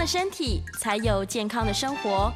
[0.00, 2.32] 的身体，才有健康的生活。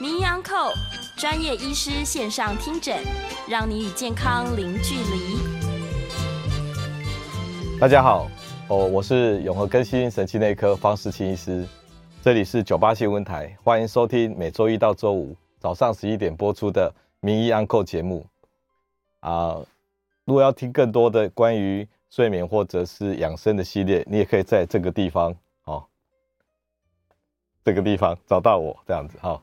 [0.00, 0.70] 名医安扣
[1.16, 3.02] 专业医师线上听诊，
[3.48, 5.40] 让你与健康零距离。
[7.80, 8.30] 大家好，
[8.68, 11.66] 哦，我是永和更新神经内科方世清医师，
[12.22, 18.24] 这里是九八新闻台，欢迎收听每周一到周五早上十一点播出的名医安扣节目。
[19.18, 19.58] 啊，
[20.26, 25.34] 如果要听更多的关于睡眠或者是养生的系列，你也可以在这个地方。
[27.62, 29.40] 这个地方找到我这样子哈，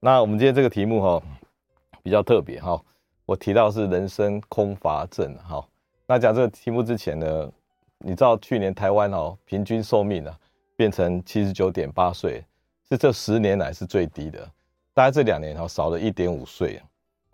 [0.00, 1.22] 那我们今天这个题目哈
[2.02, 2.80] 比较特别哈，
[3.26, 5.62] 我提到是人生空乏症哈。
[6.06, 7.52] 那讲这个题目之前呢，
[7.98, 10.34] 你知道去年台湾哦平均寿命啊
[10.76, 12.42] 变成七十九点八岁，
[12.88, 14.40] 是这十年来是最低的，
[14.94, 16.80] 大概这两年哈少了一点五岁。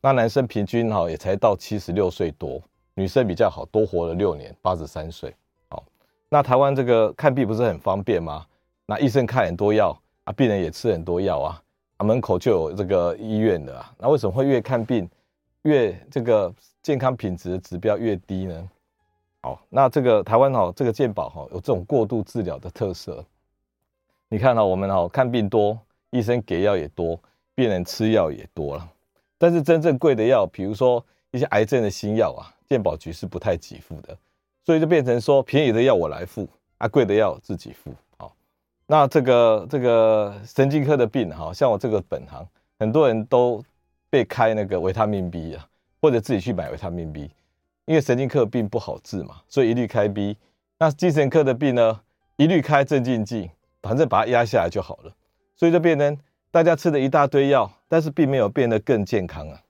[0.00, 2.61] 那男生平均哈也才到七十六岁多，
[2.94, 5.33] 女生比较好多活了六年，八十三岁。
[5.69, 5.84] 好，
[6.28, 8.44] 那台湾这个看病不是很方便吗？
[8.84, 9.96] 那医生开很多药。
[10.29, 11.62] 啊，病人也吃很多药啊，
[11.97, 15.09] 啊，门口就有这个医院的啊，那为什么会越看病
[15.62, 18.70] 越这个健康品质的指标越低呢？
[19.41, 23.25] 好，那这个台湾哈，这个健保哈有这种过度治疗的特色。
[24.29, 25.79] 你看哈，我们哈看病多，
[26.11, 27.19] 医生给药也多，
[27.55, 28.86] 病人吃药也多了，
[29.39, 34.14] 但是真正贵的药，比如说一些癌症的新药啊，健保局是不太给付的，
[34.67, 37.91] 所以就变成说便宜的药我来付，啊，贵的药自己付。
[38.91, 43.63] 那这个这个神经科的病哈，像我这个本行，很多人都
[44.09, 45.69] 被开那个维他命 B 啊，
[46.01, 47.31] 或者自己去买维他命 B，
[47.85, 50.39] 因为神经科病不好治嘛，所以一律开 B。
[50.79, 52.01] 那精神科的病呢，
[52.37, 53.51] 一律开镇静剂，
[53.83, 55.13] 反正把它压下来就好了。
[55.55, 56.19] 所以就变成
[56.51, 59.61] 大家吃了一大堆药，但是并没有变得更健康啊。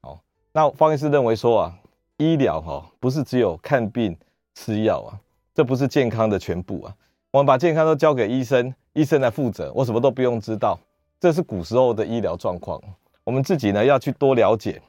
[0.00, 0.20] 好，
[0.52, 1.74] 那方医师认为说啊，
[2.18, 4.16] 医疗哈不是只有看病
[4.54, 5.18] 吃药啊，
[5.52, 6.94] 这不是健康的全部啊。
[7.34, 10.78] 我们把健康都交给医生，医生来负责，我什么都不用知道。
[11.18, 12.80] 这是古时候的医疗状况。
[13.24, 14.80] 我们自己呢要去多了解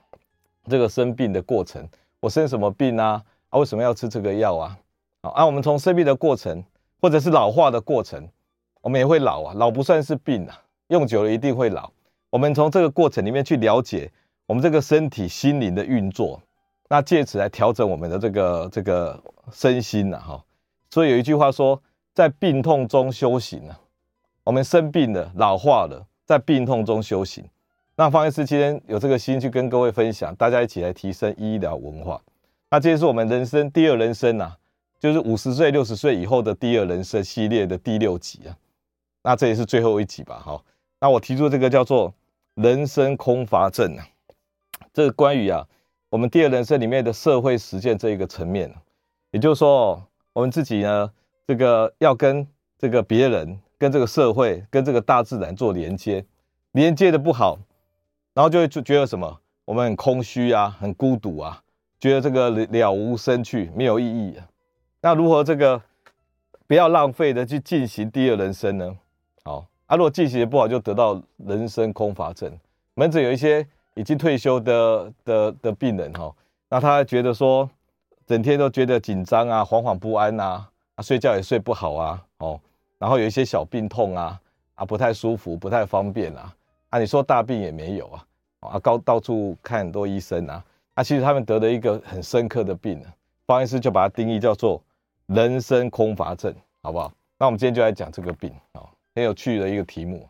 [0.69, 1.83] 这个生病的过程。
[2.19, 3.19] 我生什么病啊？
[3.49, 4.77] 啊，为什么要吃这个药啊？
[5.23, 6.63] 好，啊，我们从生病的过程，
[7.01, 8.29] 或者是老化的过程，
[8.81, 9.53] 我们也会老啊。
[9.55, 11.89] 老不算是病啊，用久了一定会老。
[12.29, 14.11] 我们从这个过程里面去了解
[14.45, 16.39] 我们这个身体、心灵的运作，
[16.89, 19.19] 那借此来调整我们的这个这个
[19.51, 20.43] 身心呐，哈。
[20.91, 21.81] 所以有一句话说。
[22.15, 23.77] 在病痛中修行啊，
[24.45, 27.43] 我们生病了、老化了，在病痛中修行。
[27.97, 32.21] 那方医师今天有这个心去跟各位分享，大家一起来提升医疗文化。
[32.71, 34.57] 那今天是我们人生第二人生啊，
[34.97, 38.55] 就是五十岁、六十岁以后的第二人生系列的第六集啊。
[39.21, 40.39] 那这也是最后一集吧？
[40.39, 40.63] 好，
[41.01, 42.13] 那我提出这个叫做
[42.53, 44.07] 人生空乏症啊，
[44.93, 45.67] 这个关于啊，
[46.09, 48.73] 我们第二人生里面的社会实践这一个层面，
[49.31, 50.01] 也就是说，
[50.31, 51.11] 我们自己呢。
[51.47, 52.47] 这个要跟
[52.77, 56.25] 这个别人、跟这个社会、跟这个大自然做连接，
[56.71, 57.59] 连接的不好，
[58.33, 59.39] 然后就会就觉得什么？
[59.65, 61.61] 我们很空虚啊，很孤独啊，
[61.99, 64.47] 觉得这个了无生趣，没有意义啊。
[65.01, 65.81] 那如何这个
[66.67, 68.95] 不要浪费的去进行第二人生呢？
[69.43, 72.51] 好啊，如果进行的不好，就得到人生空乏症。
[72.95, 76.33] 门诊有一些已经退休的的的病人哈，
[76.69, 77.69] 那他觉得说，
[78.25, 80.69] 整天都觉得紧张啊，惶惶不安啊。
[80.95, 82.59] 啊，睡觉也睡不好啊，哦，
[82.97, 84.39] 然后有一些小病痛啊，
[84.75, 86.55] 啊，不太舒服，不太方便啊，
[86.89, 88.25] 啊，你说大病也没有啊，
[88.61, 90.63] 啊，高到处看很多医生啊，
[90.93, 93.13] 啊，其实他们得了一个很深刻的病啊，
[93.45, 94.81] 方医师就把它定义叫做
[95.25, 97.11] 人生空乏症，好不好？
[97.37, 100.27] 那我们今天就来讲这个病啊，很有趣的一个题目。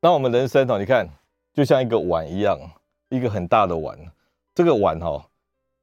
[0.00, 1.08] 那我们人生哦，你看
[1.54, 2.58] 就像一个碗一样，
[3.08, 3.98] 一个很大的碗，
[4.54, 5.24] 这个碗哦，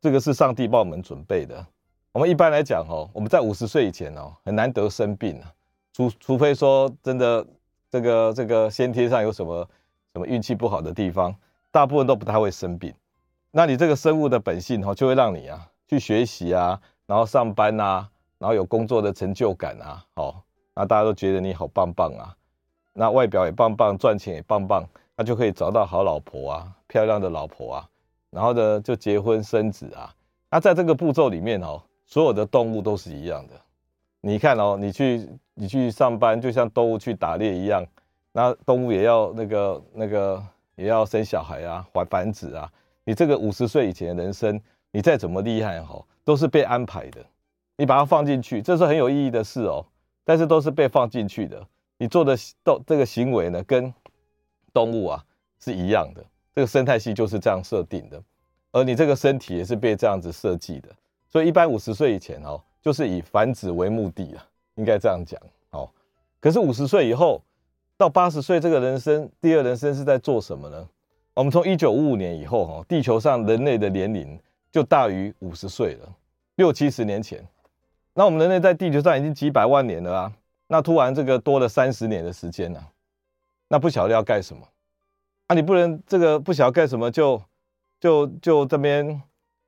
[0.01, 1.65] 这个是上帝帮我们准备的。
[2.11, 5.53] 我们一般来讲，哦，我们在五十岁以前哦，很难得生病啊，
[5.93, 7.45] 除除非说真的，
[7.87, 9.67] 这个这个先天上有什么
[10.13, 11.35] 什么运气不好的地方，
[11.71, 12.91] 大部分都不太会生病。
[13.51, 18.09] 那你这个生物的本性哈，就会让你啊去学习啊，然后上班啊，
[18.39, 20.35] 然后有工作的成就感啊，哦，
[20.73, 22.35] 那大家都觉得你好棒棒啊，
[22.93, 24.83] 那外表也棒棒，赚钱也棒棒，
[25.15, 27.89] 那就可以找到好老婆啊，漂亮的老婆啊，
[28.31, 30.11] 然后呢就结婚生子啊。
[30.51, 31.79] 那在这个步骤里面哦，
[32.09, 33.53] 所有的动物都是一样的。
[34.19, 37.85] 你看哦，你去你去上班，就像动物去打猎一样，
[38.31, 40.43] 那动物也要那个那个
[40.75, 42.69] 也要生小孩啊，怀繁殖啊。
[43.03, 44.59] 你这个五十岁以前的人生，
[44.91, 47.23] 你再怎么厉害哈，都是被安排的。
[47.77, 49.85] 你把它放进去，这是很有意义的事哦。
[50.25, 51.65] 但是都是被放进去的。
[51.97, 53.93] 你做的动这个行为呢，跟
[54.73, 55.23] 动物啊
[55.59, 56.25] 是一样的。
[56.55, 58.21] 这个生态系就是这样设定的，
[58.71, 60.89] 而你这个身体也是被这样子设计的。
[61.29, 64.45] 所以一般五十岁以前哦，就是以繁殖为目的啊，
[64.75, 65.39] 应该这样讲
[65.71, 65.89] 哦。
[66.39, 67.41] 可是五十岁以后
[67.97, 70.87] 到八十岁这个人生，第二人生是在做什么呢？
[71.35, 74.37] 我们从一九五五年以后，哈，地球上人类的年龄
[74.71, 76.15] 就大于五十岁了，
[76.55, 77.45] 六七十年前，
[78.13, 80.33] 那我们人类在地球上已经几百万年了啊，
[80.67, 82.83] 那突然这个多了三十年的时间呢，
[83.67, 84.67] 那不晓得要干什么
[85.47, 85.53] 啊？
[85.53, 87.41] 你不能这个不晓得干什么就
[87.99, 89.21] 就就这边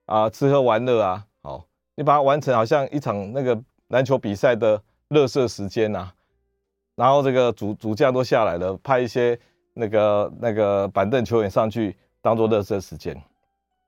[0.07, 1.25] 啊吃喝玩乐啊，
[1.95, 4.77] 你把它完成好像一场那个篮球比赛的
[5.09, 6.11] 垃圾时间呐，
[6.95, 9.39] 然后这个主主将都下来了，派一些。
[9.73, 13.15] 那个那个板凳球员上去当做垃圾时间，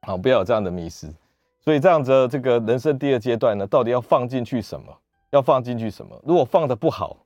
[0.04, 1.14] 好，不要有这样的迷失。
[1.60, 4.98] 所以这样子这个人生第二阶段呢，到底要放进去什么？
[5.32, 6.18] 要放进去什么？
[6.26, 7.18] 如果放的不好，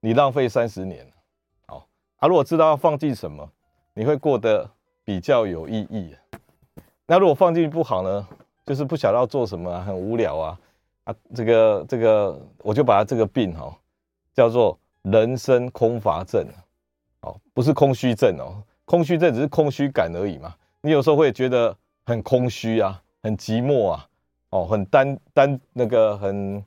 [0.00, 1.10] 你浪费三十年。
[1.66, 1.88] 好，
[2.18, 3.50] 啊，如果知道要放进什么，
[3.94, 4.70] 你会过得
[5.02, 6.14] 比较有意义。
[7.06, 8.28] 那如果放进去不好呢？
[8.66, 10.58] 就是不晓得要做什么，很无聊啊
[11.04, 13.74] 啊，这个这个，我就把它这个病哈，
[14.34, 16.44] 叫做人生空乏症。
[17.20, 20.54] 哦，不是空虚症哦，空虚症只是空虚感而已嘛。
[20.80, 21.74] 你有时候会觉得
[22.04, 24.08] 很空虚啊，很寂寞啊，
[24.50, 26.62] 哦，很单单那个很，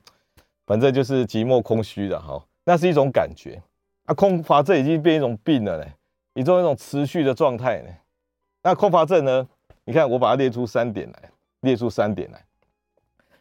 [0.66, 2.42] 反正就是寂寞空虚的哈。
[2.64, 3.62] 那是一种感觉
[4.06, 5.92] 啊，空乏症已经变一种病了嘞，
[6.34, 7.90] 一种一种持续的状态呢。
[8.62, 9.46] 那空乏症呢？
[9.84, 11.30] 你看我把它列出三点来，
[11.60, 12.44] 列出三点来，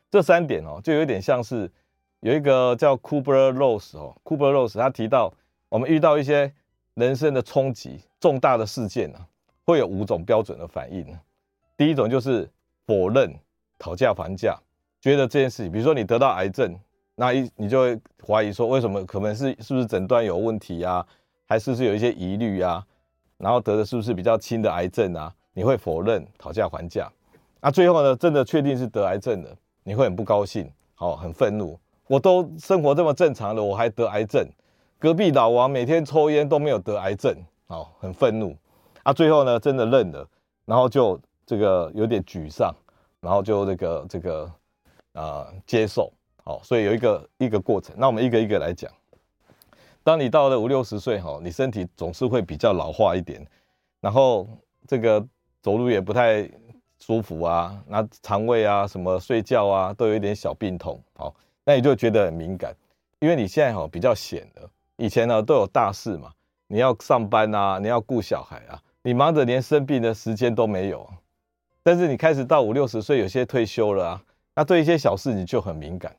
[0.10, 1.72] 这三点哦，就有点像是
[2.20, 5.34] 有一个叫 Kübler-Ross 哦，Kübler-Ross 他提到
[5.70, 6.54] 我们遇到一些。
[6.96, 9.24] 人生的冲击，重大的事件呢、啊，
[9.64, 11.18] 会有五种标准的反应。
[11.78, 12.50] 第一种就是
[12.86, 13.34] 否认、
[13.78, 14.60] 讨价还价，
[15.00, 16.78] 觉得这件事情，比如说你得到癌症，
[17.16, 21.06] 那一你就会怀疑说，为什么可能是是不是诊断有问题啊，
[21.46, 22.86] 还是不是有一些疑虑啊，
[23.38, 25.34] 然后得的是不是比较轻的癌症啊？
[25.54, 27.10] 你会否认、讨价还价。
[27.62, 31.80] 那最后呢，真的确定是得癌症了，你会很不高兴，好，很愤怒。
[32.08, 34.48] 我都生活这么正常了，我还得癌症。
[34.98, 37.36] 隔壁老王每天抽烟都没有得癌症，
[37.68, 38.56] 哦，很愤怒，
[39.04, 40.28] 啊，最后呢真的认了，
[40.66, 42.74] 然后就这个有点沮丧，
[43.22, 44.52] 然后就这个这个
[45.14, 46.12] 啊、接受，
[46.44, 48.92] 好，所以有一个一个过程，那我们一个一个来讲。
[50.04, 53.46] 当你到了五六十岁，哈，你身体总是会比较老化一点，
[54.02, 54.48] 然后
[54.88, 55.26] 这个
[55.62, 56.50] 走路也不太
[57.00, 62.76] 舒服啊，那肠胃啊什么睡觉啊都有一点小病痛，好，那你就觉得很敏感，
[63.20, 64.70] 因为你现在哈比较闲了。
[64.98, 66.30] 以前呢都有大事嘛，
[66.68, 71.10] 你要上班啊，你要顾小孩啊，你忙着连生病的时间都没有。
[71.82, 74.24] 但是你开始到五六十岁，有些退休了啊，
[74.54, 76.14] 那对一些小事你就很敏感，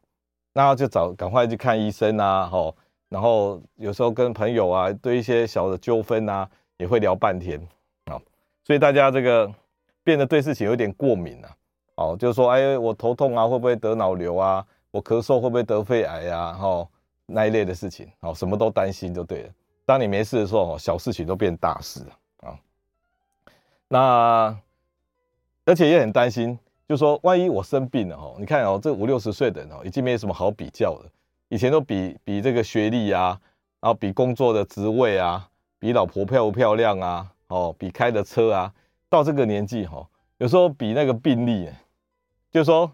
[0.54, 2.74] 那就找赶快去看医生啊，吼，
[3.10, 7.60] 然后有时候跟朋友啊，对一些小的纠纷啊，也会聊半天
[8.06, 8.20] 好，
[8.64, 9.52] 所以大家这个
[10.10, 11.56] 变得对事情有点过敏啊，
[11.94, 14.66] 哦，就是说，哎，我头痛啊，会不会得脑瘤啊？
[14.90, 16.52] 我咳嗽会不会得肺癌啊？
[16.54, 16.88] 吼。
[17.26, 19.50] 那一类的事情，哦，什么都担心就对了。
[19.86, 22.04] 当你没事的时候，小事情都变大事
[22.40, 22.58] 啊。
[23.86, 24.58] 那
[25.64, 31.06] 而且也很担心，就说万一我生病了，哦，你看哦，这五六十岁的人哦，已经没什么好比较了。
[31.50, 33.40] 以前都比比这个学历啊，
[33.78, 35.48] 然后比工作的职位啊，
[35.78, 38.74] 比老婆漂不漂亮啊，哦，比开的车啊。
[39.10, 41.68] 到这个年纪，哈，有时候比那个病例，
[42.50, 42.90] 就是说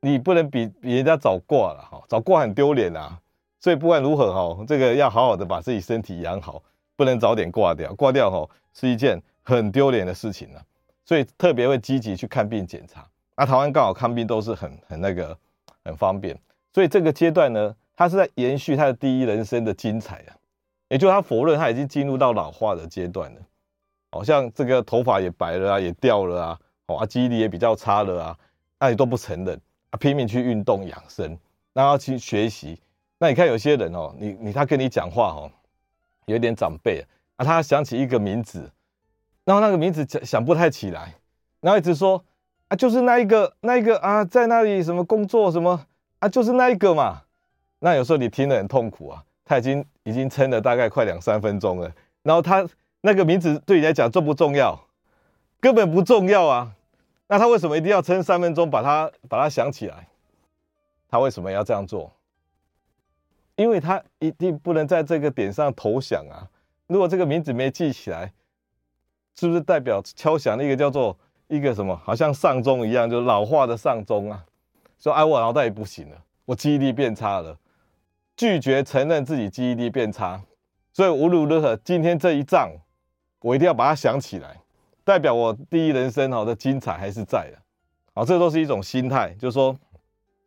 [0.00, 3.18] 你不能比比人家早挂了，哈，早挂很丢脸啊。
[3.60, 6.62] 所以不管如何哈，这个要好好的把自己身体养好，
[6.96, 7.94] 不能早点挂掉。
[7.94, 10.62] 挂掉哈是一件很丢脸的事情了。
[11.06, 13.06] 所以特别会积极去看病检查。
[13.36, 15.34] 啊，台湾刚好看病都是很很那个
[15.84, 16.38] 很方便。
[16.72, 20.36] 所以这个阶段呢，他是在延续他的第一人生的精彩啊。
[20.88, 23.40] 也就是他否认他已经进入到老化的阶段了。
[24.14, 28.38] 好像这个头发也白了啊，也掉了啊，哦啊，记忆力也比较差了啊，
[28.78, 31.36] 那你都不承认啊，拼命去运动养生，
[31.72, 32.80] 然后去学习。
[33.18, 35.50] 那你看有些人哦，你你他跟你讲话哦，
[36.26, 37.04] 有点长辈
[37.34, 38.70] 啊，他想起一个名字，
[39.44, 41.12] 然后那个名字想想不太起来，
[41.60, 42.24] 然后一直说
[42.68, 45.84] 啊，就是那一个那一个啊，在那里什么工作什么
[46.20, 47.22] 啊，就是那一个嘛。
[47.80, 51.92] 那有时候你听得很痛苦啊，他已经已经撑了大概快两三分钟了，
[52.22, 52.64] 然后他
[53.06, 54.86] 那个名字对你来讲重不重要？
[55.60, 56.74] 根本不重要啊。
[57.26, 60.08] 那他为什么一定要撑三分钟把他把他想起来？
[61.10, 62.10] 他为什么要这样做？
[63.56, 66.48] 因为他一定不能在这个点上投降啊！
[66.86, 68.32] 如果这个名字没记起来，
[69.38, 71.14] 是不是代表敲响那个叫做
[71.48, 71.94] 一个什么？
[72.04, 74.42] 好像丧钟一样，就老化的丧钟啊！
[74.98, 77.58] 说哎，我脑袋也不行了，我记忆力变差了，
[78.34, 80.40] 拒绝承认自己记忆力变差，
[80.94, 82.72] 所以无论如何，今天这一仗，
[83.44, 84.58] 我一定要把它想起来，
[85.04, 87.58] 代表我第一人生好的精彩还是在的。
[88.14, 89.76] 好，这都是一种心态，就是说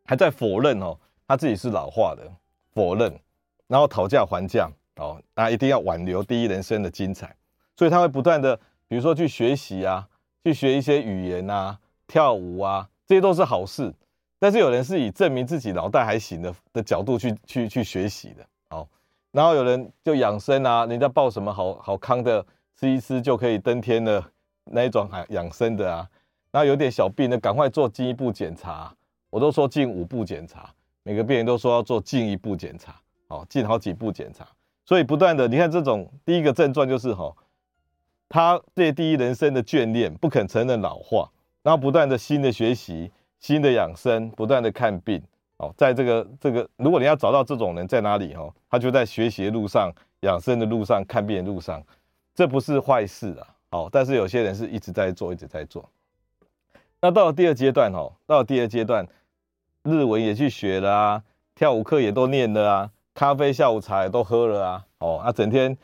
[0.03, 2.23] 还在否认哦，他自己是老化的。
[2.73, 3.13] 否认，
[3.67, 7.35] 然后讨价还价，哦，那一定要挽留第一人生的精彩，
[7.75, 8.55] 所以他会不断的，
[8.87, 10.07] 比如说去学习啊，
[10.43, 11.77] 去学一些语言啊，
[12.07, 13.93] 跳舞啊，这些都是好事。
[14.39, 18.87] 但是有人是以证明自己脑袋还行的的角度去去去学习的，哦，
[19.31, 22.43] 然后有人就养生啊，人家报什么好好康的，
[22.79, 24.23] 吃一吃就可以登天的
[24.65, 26.07] 那一种养生的啊，
[26.51, 28.93] 然后有点小病的赶快做进一步检查，
[29.29, 30.69] 我都说进五步检查。
[31.03, 32.93] 每个病人都说要做进一步检查，
[33.29, 34.45] 哦，进好几步检查，
[34.85, 37.33] 所以不断的，你看这种第一个症状就是哈，
[38.27, 41.31] 他对第一人生的眷恋，不肯承认老化，
[41.63, 45.23] 然后不断的新的学习、新的养生，不断的看病，
[45.55, 51.81] 哦，在这个这个，如果你要找到这种人在哪里哈，他就在学习的路上、养生的路上、看病的路上，
[52.37, 55.89] 这不是坏事啊，好，但是有些人是一直在做，一直在做，
[57.01, 59.05] 那到了第二阶段哦，到了第二阶段。
[59.83, 61.23] 日文也去学了啊，
[61.55, 65.75] 跳舞课也都念了啊，咖啡下午茶也都喝了啊，哦，啊，整天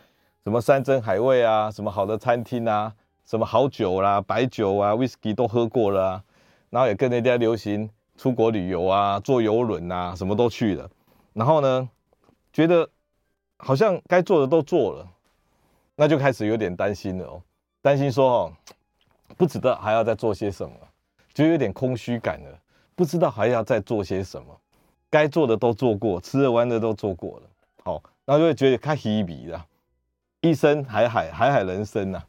[0.44, 2.94] 什么山珍海味啊，什么好的餐厅啊，
[3.26, 6.24] 什么好酒啦、啊、白酒啊、威士忌都喝过了啊，
[6.70, 10.90] 然后也跟人家流行出国旅游啊，坐游轮啊，什么都去了，
[11.32, 11.90] 然后呢，
[12.52, 12.90] 觉得
[13.58, 15.08] 好像该做的都做了，
[15.96, 17.42] 那就开始有点担心了哦，
[17.82, 18.54] 担心说哦，
[19.38, 20.76] 不知道还要再做些什么，
[21.34, 22.60] 就有点空虚感了。
[22.96, 24.56] 不知道还要再做些什么，
[25.10, 27.50] 该做的都做过，吃的玩的都做过了，
[27.84, 29.66] 好，然后就会觉得开稀微了，
[30.42, 32.28] 一生海海海海人生呐、啊。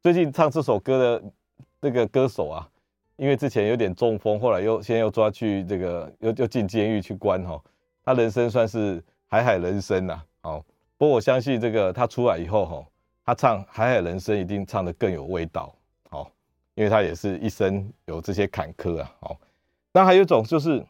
[0.00, 1.32] 最近唱这首歌的
[1.80, 2.68] 那个歌手啊，
[3.16, 7.60] 因为之前有点中风，后来又现在又抓去这个又又进监狱去关哈，
[8.04, 10.64] 他人生算是海海人生呐、啊，好，
[10.96, 12.86] 不过我相信这个他出来以后哈，
[13.24, 15.74] 他唱海海人生一定唱得更有味道，
[16.08, 16.30] 好，
[16.74, 19.36] 因为他也是一生有这些坎坷啊，好。
[19.92, 20.84] 那还有一种就是，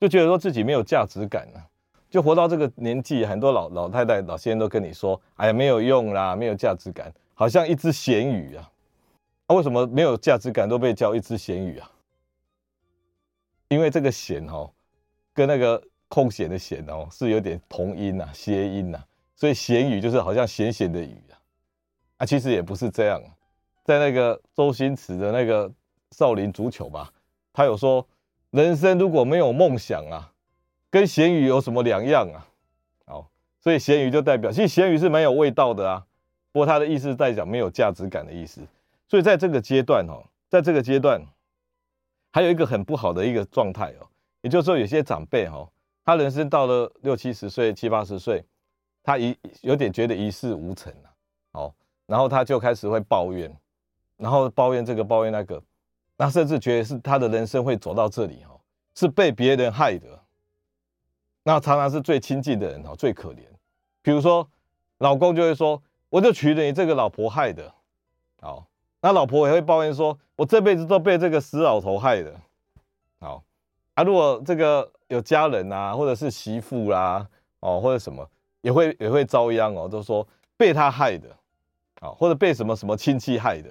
[0.00, 1.66] 就觉得说自己没有价值感了，
[2.08, 8.70] 就活到这个年纪，很多老老太太、老先生都跟你说：“哎呀，没有用啦，没有价值感，好像一只咸鱼啊！”
[9.46, 11.90] 啊，为什么没有价值感都被叫一只咸鱼啊？
[13.66, 14.70] 因为这个“咸”哦，
[15.34, 19.00] 跟那个空闲的“闲”哦，是有点同音呐、谐音呐，
[19.36, 21.38] 所以咸鱼就是好像咸咸的鱼啊。
[22.18, 23.22] 啊，其实也不是这样，
[23.84, 25.70] 在那个周星驰的那个
[26.10, 27.10] 《少林足球》吧。
[27.52, 28.06] 他有说，
[28.50, 30.32] 人生如果没有梦想啊，
[30.90, 32.46] 跟咸鱼有什么两样啊？
[33.06, 36.04] 好，所以咸鱼就代表，其实咸鱼是没有味道的啊。
[36.52, 38.60] 不过他的意思在讲没有价值感的意思。
[39.08, 41.24] 所以在这个阶段哦，在这个阶段，
[42.32, 44.06] 还有一个很不好的一个状态哦，
[44.42, 45.68] 也就是说有些长辈哦，
[46.10, 48.44] 他人生到了六七十岁、七八十岁，
[49.00, 51.10] 他一有点觉得一事无成了，
[51.52, 51.72] 好，
[52.04, 53.56] 然后他就开始会抱怨，
[54.16, 55.62] 然后抱怨这个抱怨那个。
[56.16, 58.58] 那甚至觉得是他的人生会走到这里哈，
[58.96, 60.08] 是被别人害的。
[61.44, 63.44] 那常常是最亲近的人哈，最可怜。
[64.02, 64.50] 比如说，
[64.98, 67.72] 老公就会说：“我就娶了你这个老婆害的。”
[68.42, 68.66] 好，
[69.00, 72.34] 那老婆也会抱怨说：“我这辈子都被这个死老头害的。”
[73.20, 73.44] 好，
[73.94, 77.24] 啊，如果这个有家人啊，或者是媳妇啦，
[77.60, 78.28] 哦，或者什么，
[78.62, 80.26] 也会也会遭殃哦，都说
[80.56, 81.28] 被他害的，
[82.00, 83.68] 啊，或者被什么什么亲戚害的。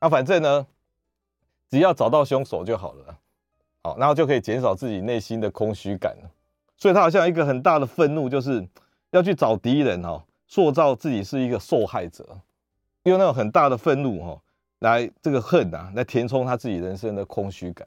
[0.00, 0.66] 那反正呢。
[1.68, 3.18] 只要找到凶手就好了，
[3.82, 6.16] 好，然后就可以减少自己内心的空虚感。
[6.76, 8.64] 所以他好像一个很大的愤怒，就是
[9.10, 12.24] 要去找敌人哦，塑造自己是一个受害者，
[13.02, 14.40] 用那种很大的愤怒哦，
[14.78, 17.86] 来这个恨啊，来填充他自己人生的空虚感。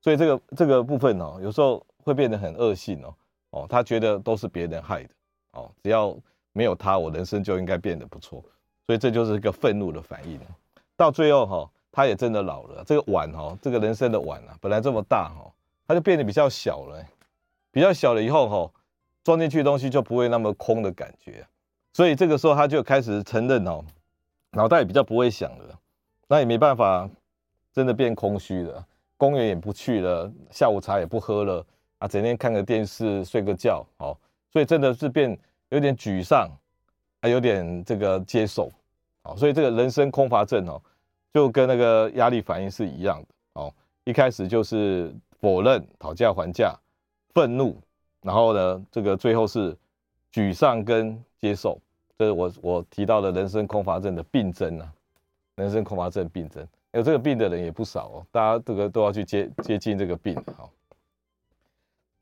[0.00, 3.14] 所以这个这个部分哦，有时候会变得很恶性哦，
[3.50, 5.10] 哦，他觉得都是别人害的，
[5.52, 6.16] 哦，只要
[6.52, 8.42] 没有他，我人生就应该变得不错。
[8.86, 10.40] 所以这就是一个愤怒的反应。
[10.96, 11.70] 到最后哈。
[11.94, 15.52] 他也真的老了，这个碗哈，这个人生的碗啊，本来这么大哈，
[15.86, 17.04] 它就变得比较小了，
[17.70, 18.72] 比较小了以后哈，
[19.22, 21.46] 装进去的东西就不会那么空的感觉，
[21.92, 23.84] 所以这个时候他就开始承认哦，
[24.52, 25.78] 脑袋也比较不会想了，
[26.28, 27.06] 那也没办法
[27.74, 28.86] 真的变空虚了，
[29.18, 31.62] 公园也不去了，下午茶也不喝了
[32.02, 34.18] 啊，整天看个电视睡个觉，哦，
[34.50, 36.50] 所以真的是变有点沮丧，
[37.20, 38.68] 还有点这个接受，
[39.22, 40.82] 哦，所以这个人生空乏症哦，
[41.32, 46.76] 就跟那个压力反应是一样的，哦，一开始就是否认、讨价还价、
[47.34, 47.80] 愤怒，
[48.20, 49.72] 然后呢，这个最后是
[50.32, 51.80] 沮丧跟接受，
[52.18, 54.92] 这是我我提到的人生空乏症的病症啊，
[55.54, 56.66] 人生空乏症病症。
[56.94, 60.68] 有这个病的人也不少哦，大家这个都要去接接近这个病哈。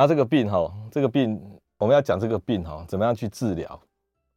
[0.00, 1.38] 那这个病哈，这个病
[1.76, 3.78] 我们要讲这个病哈，怎么样去治疗？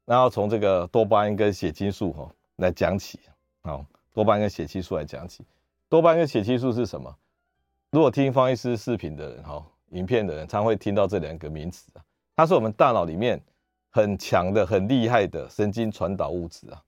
[0.04, 3.18] 那要从这个多巴胺跟血清素哈来讲起。
[3.62, 5.46] 好，多巴胺跟血清素来讲起。
[5.88, 7.16] 多巴胺跟血清素是什么？
[7.92, 12.04] 如果听方医师视频的人哈，影片的人常会听到这两个名词啊。
[12.36, 13.42] 它是我们大脑里面
[13.90, 16.84] 很强的、很厉害的神经传导物质啊。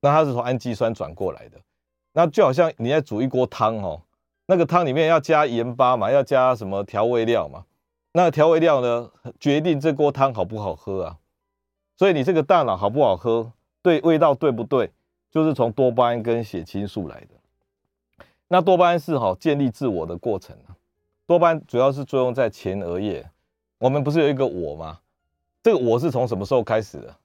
[0.00, 1.58] 那它是从氨基酸转过来的。
[2.12, 4.02] 那就好像你在煮一锅汤哦，
[4.44, 7.64] 那个汤里面要加盐巴嘛，要加什么调味料嘛？
[8.12, 11.18] 那调味料呢，决定这锅汤好不好喝啊。
[11.96, 13.52] 所以你这个大脑好不好喝，
[13.82, 14.90] 对味道对不对，
[15.30, 18.24] 就是从多巴胺跟血清素来的。
[18.48, 20.74] 那多巴胺是哈建立自我的过程啊。
[21.26, 23.30] 多巴胺主要是作用在前额叶。
[23.78, 24.98] 我们不是有一个我吗？
[25.62, 27.16] 这个我是从什么时候开始的？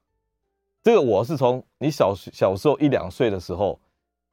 [0.82, 3.78] 这个我是从你小小时候一两岁的时候。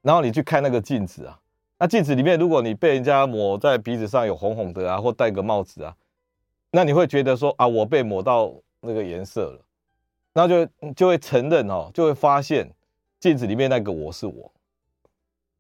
[0.04, 1.40] 然后你去看那个镜子啊，
[1.80, 5.96] 那镜子里面，如果你被人家抹在鼻子上有红红的啊，或戴个帽子啊，
[6.76, 8.52] 那你会觉得说啊，我被抹到
[8.82, 9.66] 那个颜色了，
[10.34, 12.68] 然后就就会承认哦，就会发现
[13.20, 14.52] 镜子里面那个我是我。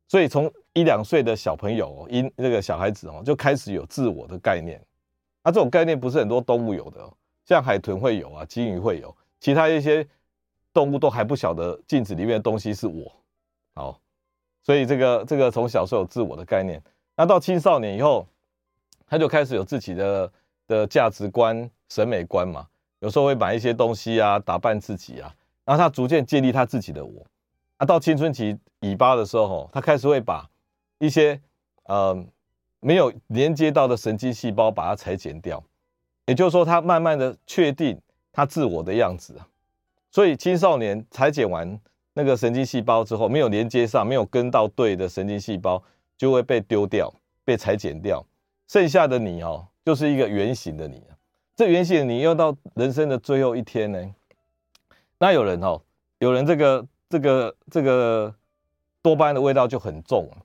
[0.08, 4.84] 所以从一两岁的小朋友，因那个小孩子哦，就开始有自我的概念。
[5.44, 7.14] 那这种概念不是很多动物有的，哦
[7.46, 10.08] 像海豚会有啊，鲸鱼会有，其他一些
[10.74, 13.12] 动物都还不晓得镜子里面的东西是我。
[13.76, 14.00] 好。
[14.64, 16.82] 所以这个这个从小时候有自我的概念，
[17.16, 18.26] 那到青少年以后，
[19.06, 20.32] 他就开始有自己的
[20.74, 22.68] 的价值观、审美观嘛。
[23.00, 25.34] 有时候会买一些东西啊，打扮自己啊，
[25.66, 27.26] 然后他逐渐建立他自己的我。
[27.78, 30.50] 啊，到青春期尾巴的时候，他开始会把
[31.00, 31.40] 一些
[31.84, 32.26] 呃
[32.80, 35.64] 没有连接到的神经细胞把它裁剪掉，
[36.26, 38.00] 也就是说，他慢慢的确定
[38.32, 39.40] 他自我的样子。
[40.12, 41.80] 所以青少年裁剪完。
[42.16, 45.82] 那个神经细胞之后没有连接上，没有跟到对的神经细胞，
[46.16, 47.12] 就会被丢掉，
[47.44, 48.24] 被裁剪掉。
[48.68, 51.04] 剩下的你哦，就是一个圆形的你。
[51.56, 54.16] 这圆形的你要到人生的最后一天呢，
[55.18, 55.82] 那有人哦，
[56.20, 58.34] 有人这个这个这个
[59.02, 60.42] 多巴胺的味道就很重啊。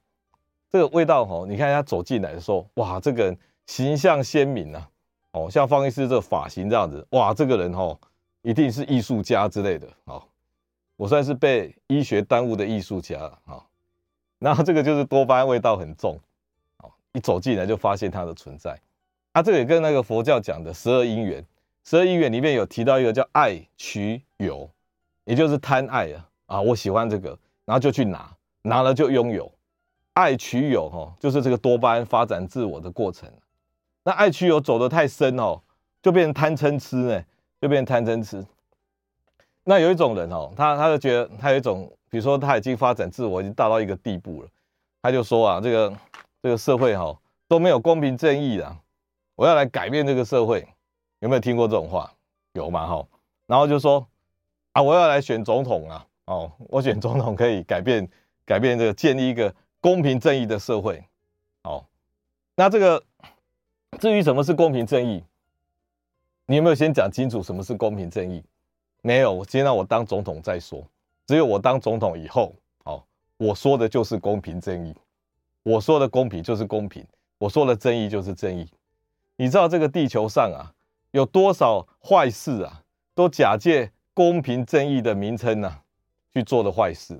[0.70, 4.90] 这个味道哦，你看他走进来的时候，哇，这个人形象鲜明啊，
[5.32, 7.98] 哦，像方医师这个发型这样子，哇，这个人哦，
[8.42, 10.22] 一定是艺术家之类的，哦。
[10.96, 13.64] 我算是被医学耽误的艺术家啊，
[14.40, 16.18] 然后这个就是多巴胺味道很重，
[16.78, 18.76] 哦一走进来就发现它的存在，
[19.38, 21.44] 啊，这个也跟那个佛教讲的十二因缘，
[21.84, 24.68] 十二因缘里面有提到一个叫爱取有，
[25.26, 28.28] 也就是贪爱啊，啊，我喜欢这个，然后就去拿，
[28.62, 29.48] 拿了就拥有，
[30.14, 33.30] 爱取有哈，就是这个多巴胺发展自我的过程，
[34.02, 35.60] 那爱取有走得太深哦，
[36.02, 37.22] 就变成贪嗔痴呢，
[37.60, 38.44] 就变成贪嗔痴。
[39.62, 44.48] 那有一种人哦，他他就觉得他有一种，比如说他已经发展自我，已经大到一个地步了，
[45.00, 45.96] 他就说啊，这个
[46.42, 48.76] 这个社会哈都没有公平正义的，
[49.38, 50.66] 我要来改变这个社会，
[51.20, 52.12] 有没有听过这种话？
[52.54, 52.88] 有吗？
[52.88, 53.06] 哈，
[53.46, 54.04] 然后就说
[54.72, 58.08] 啊，我要来选总统啊，哦，我选总统可以改变
[58.44, 61.04] 改变这个建立一个公平正义的社会，
[61.62, 61.84] 哦，
[62.56, 63.00] 那这个
[64.00, 65.22] 至于什么是公平正义，
[66.46, 68.42] 你有没有先讲清楚什么是公平正义？
[69.02, 70.84] 没有，先让我当总统再说。
[71.28, 73.00] 只有我当总统以后，哦，
[73.36, 74.92] 我说的就是公平正义。
[75.62, 77.06] 我说的公平就是公平，
[77.38, 78.68] 我说的正义就是正义。
[79.38, 80.74] 你知道这个地球上啊，
[81.12, 82.82] 有多少坏事啊，
[83.14, 85.82] 都假借公平正义的名称啊
[86.32, 87.18] 去做的坏事。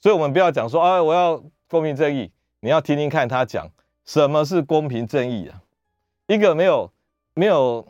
[0.00, 2.32] 所以，我们不要讲说啊，我要公平正义。
[2.58, 3.70] 你要听听看他讲
[4.04, 5.62] 什么是公平正义啊？
[6.26, 6.92] 一个没有
[7.34, 7.86] 没有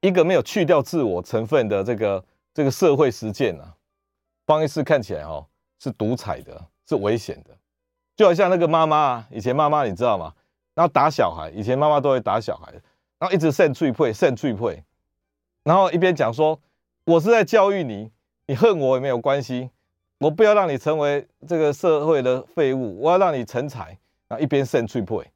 [0.00, 2.24] 一个没有去掉自我成分的这个。
[2.56, 3.74] 这个社会实践啊，
[4.46, 5.46] 方医师看起来哦
[5.78, 7.54] 是独裁的，是危险的，
[8.16, 10.32] 就好像那个妈妈，以前妈妈你知道吗？
[10.76, 12.70] 然后打小孩，以前妈妈都会打小孩，
[13.18, 14.84] 然后一直扇脆配扇脆配，
[15.64, 16.56] 然后一边讲说，
[17.04, 18.12] 我是在教育你，
[18.46, 19.70] 你恨我也没有关系，
[20.18, 25.32] 我不要让你成为这个社会的废物，我要让你成才，然后一边扇脆配，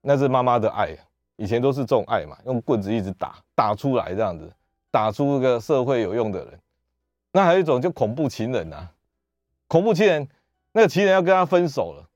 [0.00, 0.96] 那是妈妈的爱，
[1.36, 4.52] 以前都是这种爱嘛，用棍子一直打，打出来这样子。
[4.90, 6.58] 打出一个社会有用的人，
[7.32, 8.92] 那还有一种就恐怖情人呐、啊，
[9.66, 10.26] 恐怖情人，
[10.72, 12.08] 那个情人要跟他分手了，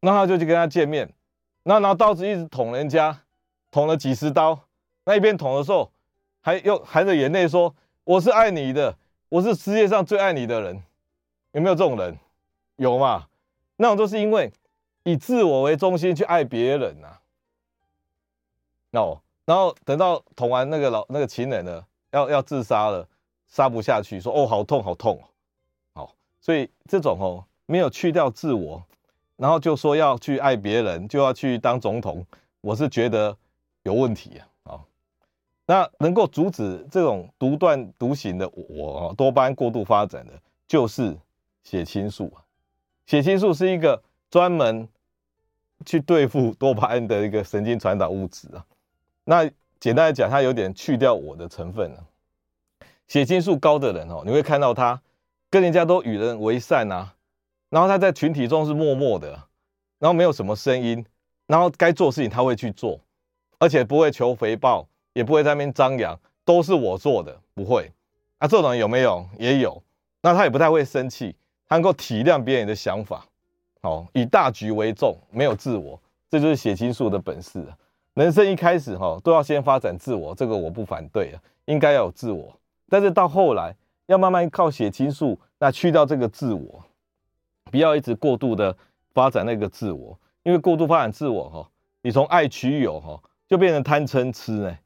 [0.00, 1.12] 那他就去跟他见面，
[1.62, 3.20] 那拿刀子一直捅人家，
[3.70, 4.58] 捅了几十刀，
[5.04, 5.90] 那一边捅的时候，
[6.40, 8.96] 还又含着眼泪说：“我是爱你的，
[9.28, 10.82] 我是世界上最爱你的人。”
[11.52, 12.16] 有没有这种人？
[12.76, 13.26] 有嘛？
[13.76, 14.52] 那种都是因为
[15.02, 17.20] 以自我为中心去爱别人呐、啊。
[18.92, 23.06] 哦，然后等到捅完那个老那个情人了，要要自杀了，
[23.46, 25.24] 杀不下去，说：“哦，好痛，好痛哦。”
[25.94, 28.82] 好，所以这种哦，没有去掉自我。
[29.40, 32.22] 然后就说要去爱别人，就要去当总统，
[32.60, 33.34] 我是觉得
[33.84, 34.74] 有问题啊！
[34.74, 34.80] 啊，
[35.64, 40.32] 那能够阻止这种独断独行的我多巴胺过度发展的，
[40.68, 41.16] 就是
[41.64, 42.30] 血清素。
[43.06, 44.86] 血清素是一个专门
[45.86, 48.62] 去对付多巴胺的一个神经传导物质啊。
[49.24, 49.50] 那
[49.80, 52.04] 简单来讲，它有点去掉我的成分啊。
[53.08, 55.00] 血清素高的人哦，你会看到他
[55.48, 57.14] 跟人家都与人为善啊。
[57.70, 59.30] 然后他在群体中是默默的，
[59.98, 61.02] 然后没有什么声音，
[61.46, 63.00] 然后该做事情他会去做，
[63.58, 67.90] 而且不会求回报，也不会在那边张扬，都是我做的，不会。
[68.38, 69.24] 啊，这种人有没有？
[69.38, 69.82] 也有。
[70.22, 71.34] 那他也不太会生气，
[71.66, 73.24] 他能够体谅别人的想法，
[73.80, 77.64] 好，以大局为重，没有自我，这就是血清素的本事。
[78.14, 82.52] 人生一开始哈都要先发展自我，这个我不反对啊，应该要有自我。
[82.88, 83.74] 但是到后来
[84.06, 86.84] 要慢慢靠血清素，那去掉这个自我。
[87.70, 88.76] 不要一直过度的
[89.12, 91.70] 发展那个自我，因为过度发展自我哈，
[92.02, 94.78] 你从爱取有哈，就变成贪嗔痴呢。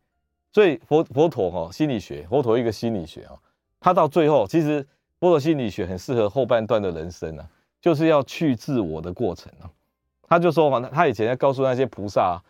[0.52, 3.36] 所以佛佛陀哈心理学，佛陀一个心理学啊，
[3.80, 4.86] 他到最后其实
[5.18, 7.48] 佛陀心理学很适合后半段的人生啊，
[7.80, 9.70] 就是要去自我的过程啊。
[10.28, 12.40] 他就说嘛，他以前在告诉那些菩萨，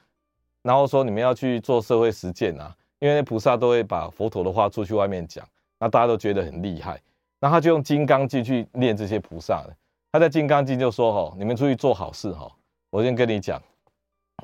[0.63, 5.47] 然后说你们要去做社会实践啊，因为那菩萨都会把佛陀的话出去外面讲，
[5.79, 7.01] 那大家都觉得很厉害，
[7.41, 9.75] 那他就用金刚经去念这些菩萨的。
[10.15, 12.49] 他在《金刚经》就说：“哈，你们出去做好事，哈，
[12.89, 13.61] 我先跟你讲，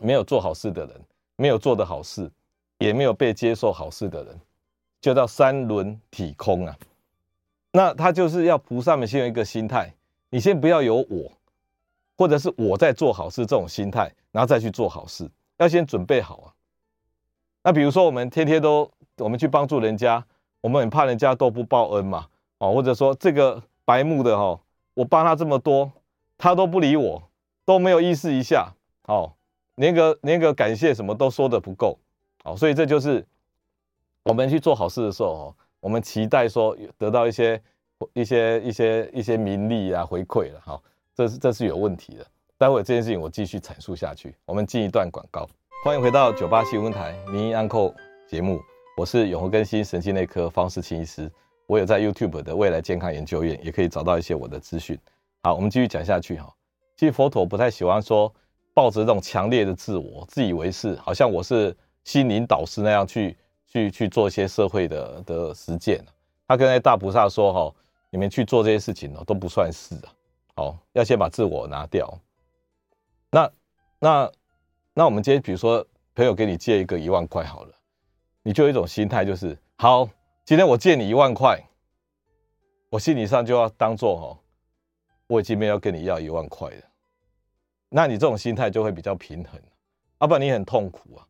[0.03, 1.01] 没有做好事的人，
[1.37, 2.29] 没有做的好事，
[2.79, 4.41] 也没有被接受好事的人，
[5.01, 6.77] 就叫三轮体空啊。
[7.71, 9.95] 那他就是要菩萨们先有一个心态，
[10.31, 11.31] 你先不要有我，
[12.19, 16.47] 或者是我在做好事这种心态，然后再去做好事，要先准备好啊。
[17.63, 20.27] 那比如说我们天天都我们去帮助人家，
[20.63, 22.27] 我们很怕人家都不报恩嘛，
[22.59, 24.59] 哦，或者说这个白目的哈。”
[24.95, 25.91] 我帮他这么多，
[26.37, 27.23] 他都不理我，
[27.65, 28.73] 都没有意思一下，
[29.07, 29.33] 哦，
[29.77, 31.99] 连个连个感谢什么都说的不够，
[32.45, 33.25] 哦，所以这就是
[34.25, 37.63] 我们去做好事的时候，哦，我们期待说得到一些
[38.15, 40.81] 一些一些一些名利啊回馈了，哈，
[41.15, 42.27] 这是这是有问题的。
[42.59, 45.49] 待会这件事情我继续阐述下去，我们进一段广告，
[45.85, 47.95] 欢迎回到九八新闻台名医安扣
[48.29, 48.61] 节目，
[48.99, 51.31] 我是永和更新神经内科方世清医师。
[51.71, 54.99] 我有在 YouTube 的未来健康研究院，也可以找到一些我的资讯。
[55.45, 56.53] 好，我们继续讲下去哈。
[56.97, 58.35] 其实佛陀不太喜欢说
[58.75, 63.37] 抱着这种强烈的自我、自以为是，好像我是心灵导师那样去
[63.69, 66.05] 去去做一些社会的的实践。
[66.49, 67.73] 他跟那大菩萨说：“哈，
[68.11, 70.11] 你们去做这些事情哦，都不算事啊。
[70.57, 72.13] 好，要先把自我拿掉。
[73.31, 73.49] 那
[74.01, 74.33] 那
[74.93, 77.73] 那我们今天比如说朋友给你借一个一万块好了，
[78.43, 80.09] 你就有一种心态就是好。”
[80.51, 81.63] 今天我借你一万块，
[82.89, 84.39] 我心理上就要当做哦，
[85.29, 86.83] 我已经没有跟你要一万块了。
[87.89, 89.61] 那你这种心态就会比较平衡，
[90.19, 91.23] 要不然你很痛苦啊。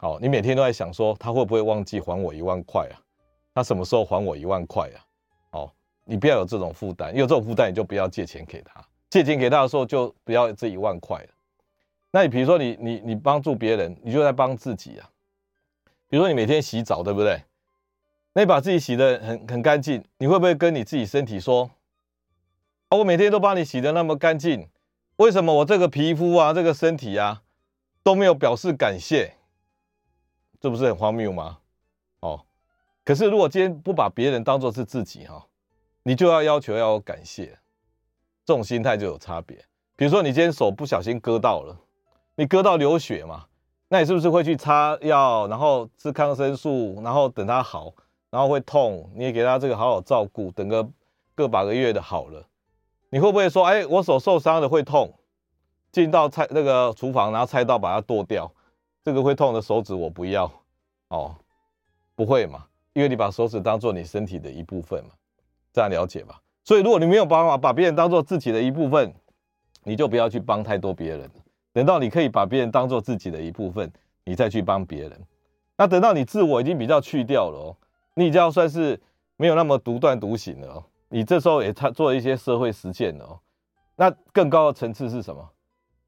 [0.00, 2.94] 好，你每天都在想说他会不会忘记还我一万块啊？
[3.52, 5.02] 他什么时候还我一万块啊？
[5.50, 8.80] 好，你不要有这种负担，有这种负担你就不要借钱给他。
[9.08, 11.28] 借钱给他的时候就不要这一万块了。
[12.12, 15.10] 那你比如说你你你帮助别人，你就在帮自己啊。
[16.08, 17.42] 比如说你每天洗澡，对不对？
[18.32, 21.70] 那你把自己洗得很很干净，你会不会跟你自己身体说
[22.90, 24.68] ：“哦，我每天都帮你洗得那么干净，
[25.16, 27.42] 为什么我这个皮肤啊，这个身体啊
[28.02, 29.34] 都没有表示感谢？
[30.60, 31.58] 这不是很荒谬吗？”
[32.20, 32.44] 哦，
[33.04, 35.46] 可是如果今天不把别人当作是自己哈，
[36.04, 37.58] 你就要要求要感谢，
[38.44, 39.56] 这种心态就有差别。
[39.96, 41.76] 比如说你今天手不小心割到了，
[42.36, 43.46] 你割到流血嘛，
[43.88, 47.92] 那你是不是会去擦药，然后吃抗生素，然后等它好？
[48.30, 50.88] 然后会痛，你也给他这个好好照顾，等个
[51.34, 52.46] 个把个月的好了。
[53.10, 55.12] 你会不会说，哎，我手受伤了会痛，
[55.90, 58.50] 进到菜那个厨房，然后菜刀把它剁掉，
[59.04, 60.50] 这个会痛的手指我不要，
[61.08, 61.34] 哦，
[62.14, 62.66] 不会嘛？
[62.92, 65.10] 因为你把手指当做你身体的一部分嘛，
[65.72, 66.40] 这样了解吧？
[66.64, 69.12] 所以如果你没有办法把别人当做自己的一部分，
[69.82, 71.28] 你就不要去帮太多别人。
[71.72, 73.90] 等到你可以把别人当做自己的一部分，
[74.24, 75.20] 你再去帮别人。
[75.76, 77.76] 那等到你自我已经比较去掉了哦。
[78.14, 79.00] 你就要算是
[79.36, 83.40] 没有那么独断独行了哦，你这时候也做做一些社会实践了哦。
[83.96, 85.50] 那更高的层次是什么？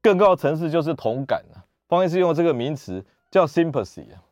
[0.01, 1.63] 更高的层次就是同感啊。
[1.87, 4.23] 方医师用这个名词叫 sympathy 啊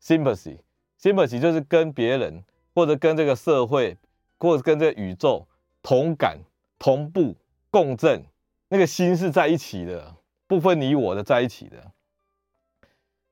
[0.00, 3.96] ，sympathy，sympathy 就是跟别人或者跟这个社会
[4.38, 5.46] 或者跟这个宇宙
[5.82, 6.38] 同感、
[6.78, 7.34] 同步、
[7.70, 8.24] 共振，
[8.68, 10.14] 那个心是在一起的，
[10.46, 11.92] 不分你我的在一起的。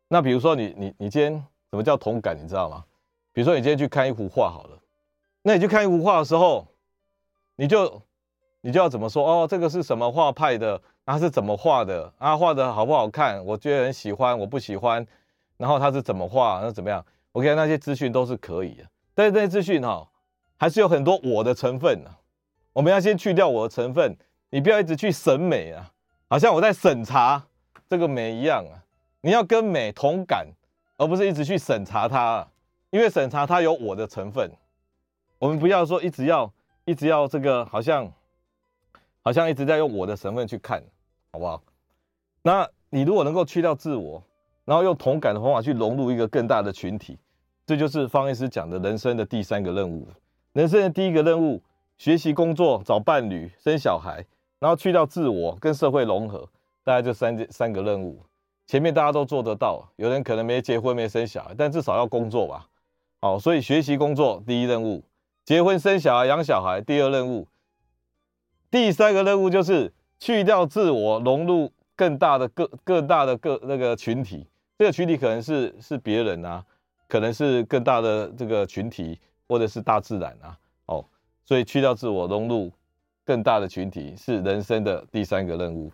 [0.09, 1.33] 那比如说你你你今天
[1.71, 2.37] 什么叫同感？
[2.37, 2.85] 你知道吗？
[3.35, 4.79] 比如说你今天去看一幅画好了，
[5.43, 6.67] 那你去看一幅画的时候，
[7.57, 8.01] 你就
[8.63, 9.27] 你就要怎么说？
[9.27, 10.81] 哦，这个是什么画派的？
[11.05, 12.11] 他是怎么画的？
[12.17, 13.45] 啊，画的好不好看？
[13.45, 15.07] 我觉得很喜欢，我不喜欢。
[15.57, 16.61] 然后他是怎么画？
[16.63, 18.85] 那怎么样？OK，那些资讯都是可以的。
[19.15, 20.09] 但是这些资讯哈，
[20.57, 22.11] 还是有很多我的成分呢。
[22.73, 24.17] 我们要先去掉我的成分，
[24.51, 25.91] 你不要一直去审美啊，
[26.29, 27.45] 好像我在审查
[27.89, 28.83] 这个美一样啊。
[29.21, 30.47] 你要跟美同感，
[30.97, 32.47] 而不是一直去审查它，
[32.95, 34.49] 因为审查它有我的成分。
[35.41, 36.53] 我们不要说一直要
[36.85, 38.09] 一直要这个，好像
[39.21, 40.81] 好像一直在用我的成分去看。
[41.33, 41.61] 好不好？
[42.43, 44.23] 那你如果能够去掉自我，
[44.65, 47.19] 然后用同感的方法去融入一个更大的群体，
[47.67, 50.07] 这就是方医师讲的人生的第三个任务。
[50.53, 51.61] 人生的第一个任务，
[51.99, 54.25] 学习、工作、找伴侣、生小孩，
[54.61, 56.49] 然后去掉自我，跟社会融合，
[56.85, 58.25] 大概就三三个任务。
[58.69, 62.69] 前面大家都做得到，有人可能没结婚、没生小孩，但至少要工作吧。
[63.25, 65.03] 好，所以学习、工作第一任务，
[65.47, 67.49] 结婚、生小孩、养小孩第二任务，
[68.71, 69.91] 第三个任务就是。
[70.21, 74.47] 去掉自我，融入更大的个更大的个那个群体，
[74.79, 76.65] 这个群体可能是是别人啊，
[77.09, 80.57] 可能是更大的这个群体，或者是大自然啊，
[80.87, 81.05] 哦，
[81.45, 82.71] 所以去掉自我，融入
[83.25, 85.91] 更大的群体，是人生的第三个任务。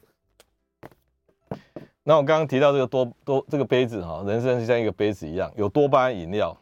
[2.04, 6.56] 那我刚刚提到这个多多这个杯子哈，人生就像一个杯子一样，有多巴胺饮料，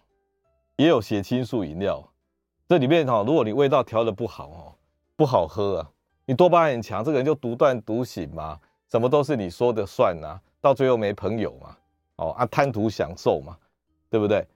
[0.79, 2.09] 也有血清素饮料，
[2.69, 4.63] 这里面哈，如果你味道调得不好哦，
[5.17, 5.91] 不好喝啊。
[6.25, 11.77] 你多巴胺很强，这个人就独断独行嘛，什么都是你说的算呐、到最后没朋友嘛，
[12.15, 13.59] 哦啊贪图享受嘛，
[14.09, 14.47] 对不对？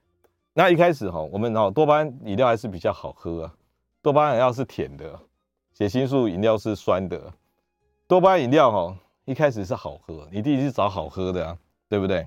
[0.53, 3.53] 那一开始哈，我们哦多巴胺饮料还是比较好喝啊，
[4.01, 5.19] 多巴胺饮料是甜的，
[5.73, 7.33] 血清素饮料是酸的，
[8.07, 11.57] 多巴胺饮料哈一开始是好喝，你第一定是找好喝的啊，
[11.89, 12.25] 对不对？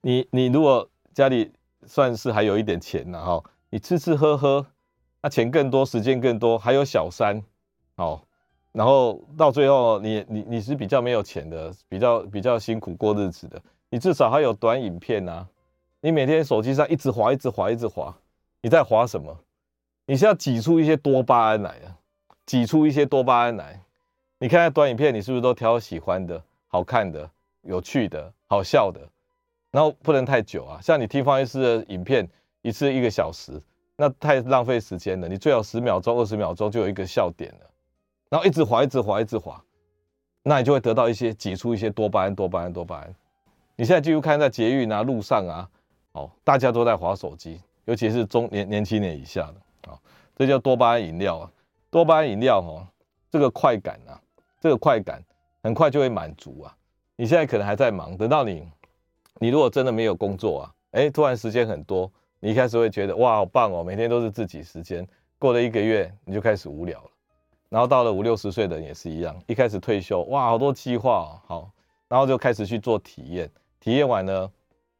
[0.00, 1.50] 你你如果家里
[1.86, 4.66] 算是还有一点钱呢哈，你吃吃喝喝，
[5.22, 7.42] 那钱更多，时间更多，还有小三。
[7.96, 8.20] 哦，
[8.72, 13.60] 然后到最后你，你你是比较没有钱的，比较比较辛苦过日子的，
[13.90, 15.46] 你至少还有短影片、啊。
[16.00, 18.16] 你每天手机上一直滑，一直滑，一直滑，
[18.60, 19.36] 你在滑什么？
[20.06, 21.98] 你是要挤出一些多巴胺来啊，
[22.46, 23.82] 挤出一些多巴胺来。
[24.38, 27.28] 你看看短影片，你是不是都挑喜欢的、好看的、
[27.62, 29.00] 有趣的、好笑的？
[29.70, 32.28] 然后不能太久啊，像你听方医师的影片，
[32.62, 33.60] 一次一个小时，
[33.96, 35.28] 那太浪费时间了。
[35.28, 37.70] 你最好十秒钟、二十秒钟就有一个笑点了。
[38.30, 39.62] 然后一直滑，一直滑，一直滑，
[40.42, 43.14] 那你就会得到一些挤出一些多巴胺，多巴胺，多巴胺。
[43.76, 45.68] 你现在继续看在捷运啊、路上啊，
[46.12, 49.98] 哦，大家都在滑手机，尤其是中年年轻人以下的，啊，
[50.36, 51.50] 这叫多巴胺饮料啊。
[51.90, 52.86] 多巴胺饮料哦，
[53.30, 54.20] 这个快感啊，
[54.60, 55.22] 这个快感
[55.62, 56.76] 很快就会满足啊。
[57.16, 58.68] 你现在可能还在忙，等到你，
[59.40, 65.06] 你如果真的没有工作啊，哎，突然时间很多，你一开始会觉得哇，好棒哦，每天都是自己时间。
[65.38, 67.10] 过了一个月，你就开始无聊了。
[67.68, 71.70] 然后到了五六十岁的人也是一样，一开始退休，哇，好多计划哦，好，
[72.08, 73.48] 然后就开始去做体验，
[73.78, 74.50] 体验完呢，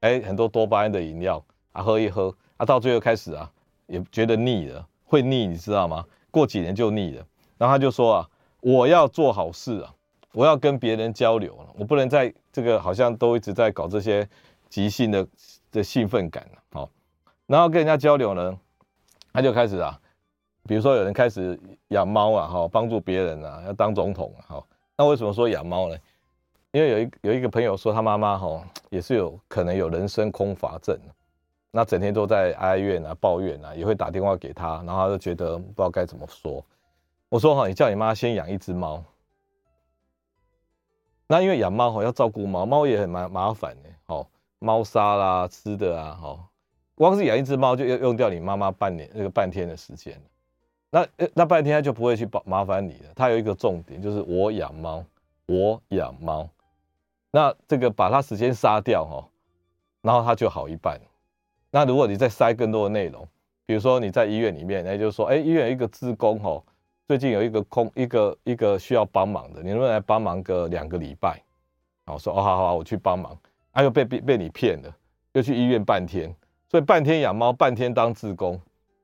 [0.01, 3.51] 哎，很多多巴胺的饮料啊，喝一喝啊，到最后开始啊，
[3.87, 6.05] 也觉得腻了，会腻，你知道吗？
[6.31, 7.27] 过几年就腻了。
[7.57, 8.29] 然后他就说啊，
[8.61, 9.93] 我要做好事啊，
[10.39, 14.25] 我要跟别人交流了，我不能在这个好像都一直在搞这些
[14.69, 15.27] 即兴的
[15.73, 16.89] 的兴奋感了，好，
[17.49, 18.57] 然后跟人家交流呢，
[19.33, 19.99] 他就开始啊。
[20.63, 24.65] 比如说有人开始养猫啊，哈，帮助别人啊，要当总统啊，哈，
[24.97, 25.97] 那为什么说养猫呢？
[26.71, 30.97] 因为有一有一个朋友说他妈妈哈也是有可能有人生空乏症，
[31.73, 36.65] 那整天都在哀怨啊、抱怨啊，也会打电话给他，然后他就觉得不知道该怎么说。
[37.29, 39.03] 我说哈，你叫你妈先养一只猫。
[41.29, 44.27] 那因为养猫哈要照顾猫，猫也很麻麻烦的，哦，
[44.59, 46.49] 猫砂啦、吃的啊，哈，
[46.95, 50.21] 光是养一只猫就要用掉你妈妈半年那个半天的时间。
[50.91, 53.11] 那那半天他就不会去麻麻烦你了。
[53.15, 55.05] 他有一个重点，就是我养猫，
[55.45, 56.49] 我养猫。
[57.31, 59.29] 那这个把他时间杀掉哈，
[60.01, 60.99] 然后他就好一半。
[61.71, 63.29] 那如果你再塞更多的内容，
[63.67, 66.63] 比如说你在医院里面，那就是说，哎，医院有一个职工哈，
[67.09, 71.43] 最近有一个空一个一个需要帮忙的，你能不能来帮忙个两个礼拜？
[72.05, 73.35] 好，说哦，好好，我去帮忙。
[73.71, 74.95] 啊，又被被被你骗了，
[75.33, 76.31] 又去医院半天，
[76.71, 78.61] 所以半天养猫，半天当志工。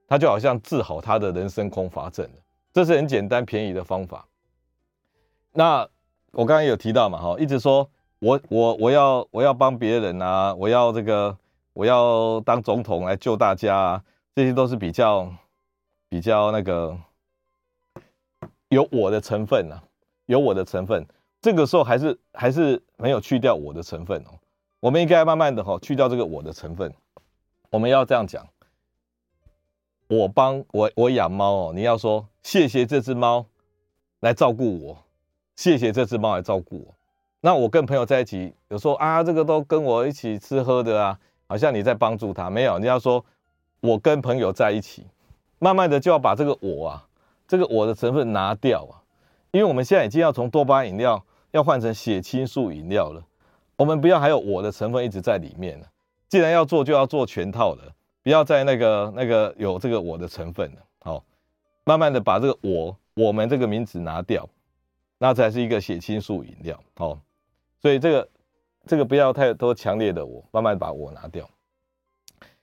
[0.07, 2.39] 他就好像治好他的人生空乏症了，
[2.75, 4.29] 这是很简单便宜的方法。
[5.53, 5.89] 那
[6.33, 7.89] 我刚刚有提到嘛，哈，一直说
[8.19, 11.35] 我我我要我要帮别人啊，我要这个
[11.73, 15.27] 我要当总统来救大家啊，这些都是比较
[16.11, 16.95] 比较那个
[18.75, 19.83] 有我的成分啊，
[20.27, 21.07] 有我的成分。
[21.41, 24.31] 这个时候还是还是没有去掉我的成分哦。
[24.81, 26.93] 我们应该慢慢的哈去掉这个我的成分。
[27.71, 28.47] 我们要这样讲。
[30.07, 33.47] 我帮我我养猫哦，你要说谢谢这只猫
[34.21, 34.99] 来照顾我，
[35.57, 36.95] 谢谢这只猫来照顾我。
[37.41, 42.79] 那我跟朋友在一起，有时候啊，这个都跟我一起吃喝的啊，好像你在帮助他，没有。
[42.79, 43.25] 你要说
[43.81, 45.07] 我跟朋友在一起，
[45.59, 47.09] 慢慢的就要把这个我啊，
[47.57, 48.99] 这个我的成分拿掉啊，
[49.53, 53.25] 因为我们现在已经要从多巴饮料要换成血清素饮料了，
[53.77, 55.87] 我们不要还有我的成分一直在里面了。
[56.29, 57.83] 既然要做，就要做全套的。
[58.25, 61.23] 不要再那个那个有这个我的成分了，好，
[61.85, 64.49] 慢慢的把这个我我们这个名字拿掉，
[65.19, 67.21] 那才是一个血清素饮料，好，
[67.83, 68.29] 所以这个
[68.87, 71.47] 这个不要太多强烈的我，慢慢把我拿掉。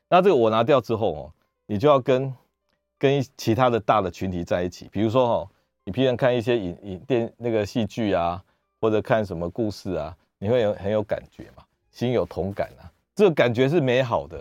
[0.09, 1.31] 那这个我拿掉之后哦，
[1.67, 2.33] 你就要跟
[3.01, 5.49] 跟其他的大的群体在一起，比如说哦，
[5.83, 8.39] 你平常看一些影影电那个戏剧啊，
[8.79, 12.85] 或者看什么故事啊，你会有很有感觉嘛，心有同感啊，
[13.15, 14.39] 这个感觉是美好的。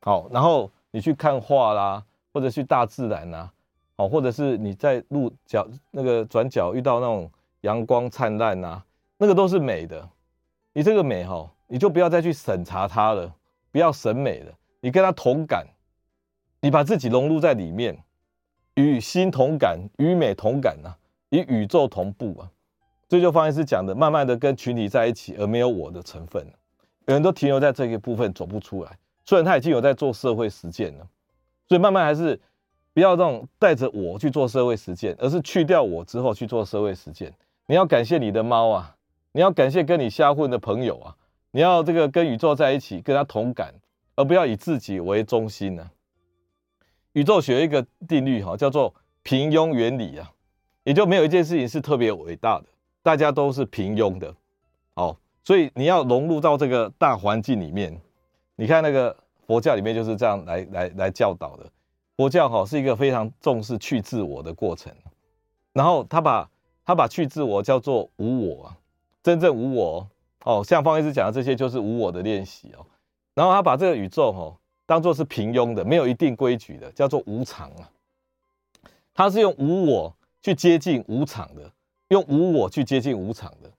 [0.00, 3.48] 好，然后你去看画啦，或者去大自然呐，
[3.96, 8.82] 好，或者是你在路角那个转角遇到那种阳光灿烂呐，
[9.16, 10.08] 那个都是美的。
[10.72, 13.32] 你这个美哈，你就不要再去审查它了，
[13.70, 15.64] 不要审美了，你跟它同感，
[16.60, 18.02] 你把自己融入在里面，
[18.74, 20.94] 与心同感，与美同感呐，
[21.30, 22.50] 与宇宙同步啊。
[23.08, 26.44] 这就方医师讲的，慢慢的跟群体在一起，而没有我的成分。
[27.06, 28.98] 有人都停留在这个部分，走不出来。
[29.24, 31.06] 虽然他已经有在做社会实践了，
[31.68, 32.40] 所以慢慢还是
[32.92, 37.32] 不要这种带着我去做社会实践，而是去掉我之后去做社会实践。
[37.66, 38.96] 你要感谢你的猫啊，
[39.32, 41.16] 你要感谢跟你瞎混的朋友啊，
[41.52, 43.74] 你要这个跟宇宙在一起，跟他同感，
[44.16, 45.90] 而不要以自己为中心呢、啊。
[47.16, 50.30] 宇宙学一个定律哈，叫做平庸原理啊，
[50.84, 52.66] 也就没有一件事情是特别伟大的，
[53.02, 54.34] 大家都是平庸的。
[54.96, 57.98] 哦，所以你要融入到这个大环境里面。
[58.56, 61.64] 你看那个佛教里面就是这样来来来教导的，
[62.18, 64.92] 佛教哈是一个非常重视去自我的过程，
[65.72, 66.50] 然后他把
[66.84, 68.76] 他把去自我叫做无我，
[69.22, 70.06] 真正无我
[70.44, 72.84] 哦，像方医师讲的这些就是无我的练习哦，
[73.34, 74.54] 然后他把这个宇宙哈
[74.86, 77.90] 当做是平庸的，没有一定规矩的，叫做无常啊，
[79.12, 81.72] 他是用无我去接近无常的，
[82.08, 83.70] 用无我去接近无常的，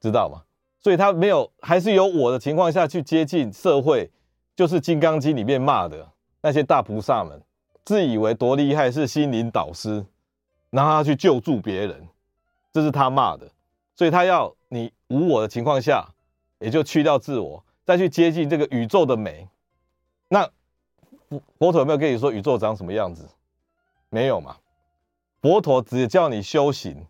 [0.00, 0.42] 知道吗？
[0.80, 4.10] 所以他没有，还是有我的情况下去接近社会，
[4.56, 6.06] 就是《金刚经》里面骂的
[6.42, 7.40] 那些大菩萨们，
[7.84, 10.04] 自以为多厉害，是心灵导师，
[10.70, 12.06] 然后他去救助别人，
[12.72, 13.48] 这是他骂的。
[13.96, 16.06] 所以他要你无我的情况下，
[16.58, 19.48] 也就去掉自我，再去接近这个宇宙的美。
[20.28, 20.50] 那
[21.58, 23.28] 佛陀有没有跟你说宇宙长什么样子？
[24.08, 24.56] 没有嘛？
[25.42, 27.06] 佛陀只叫你修行，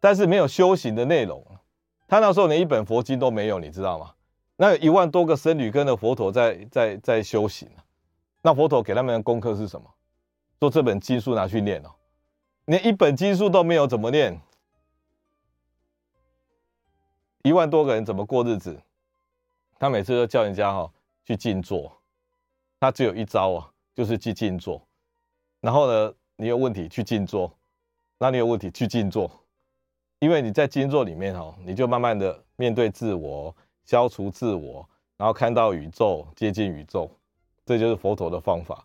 [0.00, 1.44] 但是没有修行的内容。
[2.06, 4.14] 他那时候连一本佛经都没有，你知道吗？
[4.56, 7.68] 那有一万多个僧侣跟着佛陀在在在修行，
[8.42, 9.90] 那佛陀给他们的功课是什么？
[10.60, 11.90] 说这本经书拿去念哦，
[12.66, 14.40] 连一本经书都没有，怎么念？
[17.42, 18.80] 一万多个人怎么过日子？
[19.78, 20.90] 他每次都叫人家哈
[21.26, 21.93] 去静坐，
[22.84, 24.78] 他只有一招啊，就是去静坐。
[25.62, 27.50] 然后呢，你有问题去静坐，
[28.18, 29.30] 那你有问题去静坐。
[30.20, 37.10] 因为你在静坐里面哦，你就慢慢的面对自我，消除自我，然后看到宇宙，接近宇宙，
[37.64, 38.84] 这就是佛陀的方法。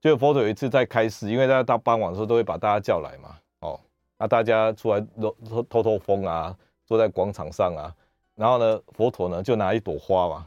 [0.00, 3.80] 就佛陀有一次在开示，因为大家到傍晚的时候都会把大家叫来嘛，哦，
[4.18, 7.94] 那大家出来透透透风啊，坐在广场上啊，
[8.34, 10.46] 然后呢，佛陀呢就拿一朵花嘛，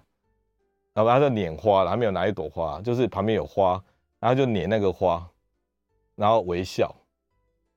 [0.93, 3.83] 然后他就捻花，还没有拿一朵花，就是旁边有花，
[4.19, 5.29] 然后就捻那个花，
[6.15, 6.95] 然后微笑，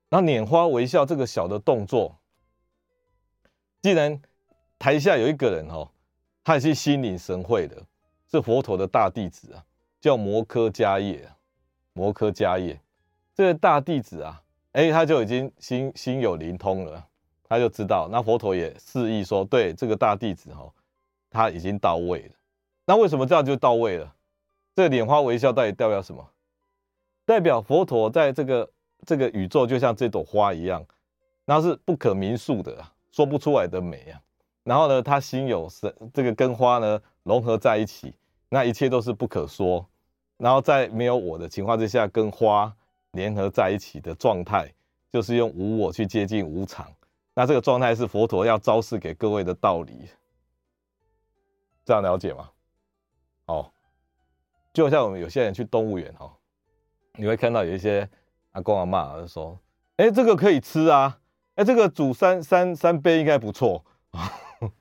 [0.08, 2.16] 然后捻花微笑这个小的动作。
[3.80, 4.20] 既然
[4.78, 5.90] 台下有一个人哦，
[6.42, 7.82] 他也是心领神会的，
[8.30, 9.64] 是佛陀的大弟子啊，
[10.00, 11.28] 叫摩诃迦叶。
[11.96, 12.76] 摩诃迦叶
[13.36, 17.06] 这个大弟子啊，哎，他就已经心心有灵通了，
[17.44, 18.08] 他就知道。
[18.10, 20.72] 那佛陀也示意说，对这个大弟子哦，
[21.30, 22.34] 他已经到位了。
[22.86, 24.14] 那为什么这样就到位了？
[24.74, 26.28] 这个拈花微笑到底代表什么？
[27.24, 28.70] 代表佛陀在这个
[29.06, 30.84] 这个宇宙就像这朵花一样，
[31.44, 32.84] 那是不可名数的。
[33.10, 34.20] 说不出来的美啊，
[34.64, 38.12] 然后呢，他心有神，这个跟花呢融合在一起，
[38.48, 39.86] 那一切都是不可说。
[40.36, 42.74] 然后在没有我的情况之下，跟花
[43.12, 44.68] 联合在一起的状态，
[45.12, 46.92] 就是用无我去接近无常，
[47.34, 50.08] 那这个状态是佛陀要昭示给各位的道理，
[51.84, 52.50] 这样了解吗？
[53.46, 53.70] 哦，
[54.72, 56.32] 就像我们有些人去动物园哦，
[57.14, 58.08] 你会看到有一些
[58.52, 59.58] 阿公阿嬷说
[59.96, 61.18] ：“哎，这个可以吃啊，
[61.54, 63.84] 哎，这个煮三三三杯应该不错。”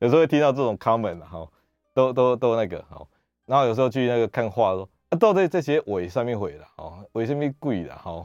[0.00, 1.48] 有时候会听到这种 comment 哈，
[1.94, 3.08] 都都都那个好，
[3.46, 4.88] 然后有时候去那个看画说。
[5.10, 8.24] 啊，到底这些尾上面会了哦，尾上面贵了哈？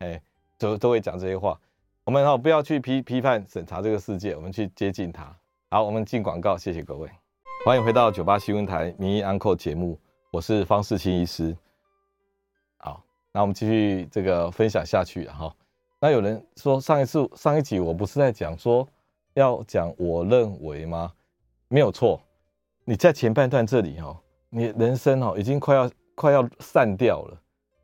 [0.00, 0.20] 哎，
[0.58, 1.58] 都都会讲这些话。
[2.04, 5.34] 我们哈不要去批批判审查这个世界，我们去接近它。
[5.70, 7.10] 好，我们进广告，谢谢各位，
[7.66, 9.98] 欢迎回到九八新闻台名医安扣节目，
[10.30, 11.52] 我是方世清医师。
[12.76, 13.02] 好，
[13.32, 15.52] 那我们继续这个分享下去哈。
[15.98, 18.86] 那有人说上一次上一集我不是在讲说
[19.34, 21.12] 要讲我认为吗？
[21.66, 22.22] 没有错，
[22.84, 24.16] 你在前半段这里哈，
[24.48, 25.90] 你人生哈已经快要。
[26.14, 27.38] 快要散掉了，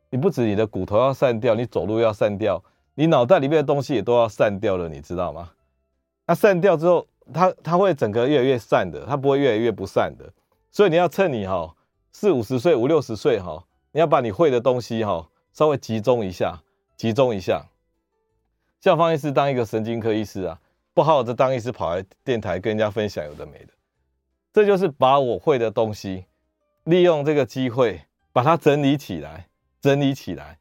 [0.09, 2.63] 你不止你的骨头要散掉，你走路要散掉，
[2.95, 5.51] 你脑袋里面的东西也都要散掉了，你知道吗？
[6.25, 10.27] 那散掉之后，它它会整个越来越散的，它不会越来越不散的。
[10.71, 11.75] 所以你要趁你哈
[12.11, 16.59] 四五十岁、五六十岁哈，你要把你会的东西哈稍微集中一下，
[16.97, 17.63] 集中一下。
[18.81, 20.59] 像方医师当一个神经科医师啊，
[20.93, 23.73] 不好好的当医师跑来电台跟人家分享有的没的，
[24.51, 26.25] 这就是把我会的东西
[26.85, 28.01] 利用这个机会。
[28.35, 29.47] 把它整理起来，
[29.79, 30.57] 整理起来。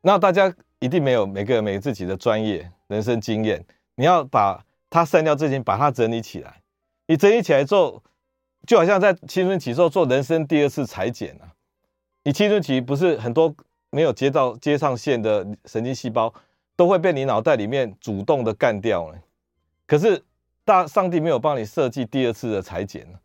[0.00, 4.60] 那大家一定没有每个人每自己的专业人生经验，你要把
[4.96, 6.62] 它删掉之前，把它整理起来。
[7.06, 8.02] 你整理起来之后，
[8.66, 11.52] 就好像在青春期时候做人生第二次裁剪啊。
[12.24, 13.54] 你青春期不是很多
[13.90, 16.32] 没有接到接上线的神经细胞
[16.74, 19.18] 都会被你脑袋里面主动的干掉了。
[19.86, 20.24] 可是
[20.64, 23.18] 大上帝没有帮你设计第二次的裁剪呢。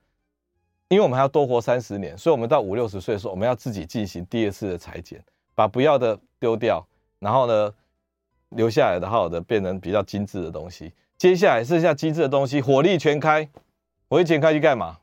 [0.90, 5.24] 因为我们还要多活三十年，所以我们到五六十岁的时候，我们要自己进行第二次的裁剪，
[5.56, 6.86] 把不要的丢掉，
[7.20, 7.74] 然后呢，
[8.50, 10.92] 留下来的好的变成比较精致的东西。
[11.22, 13.48] 接下来剩下精致的东西，火力全开，
[14.10, 14.98] 火力全开去干嘛？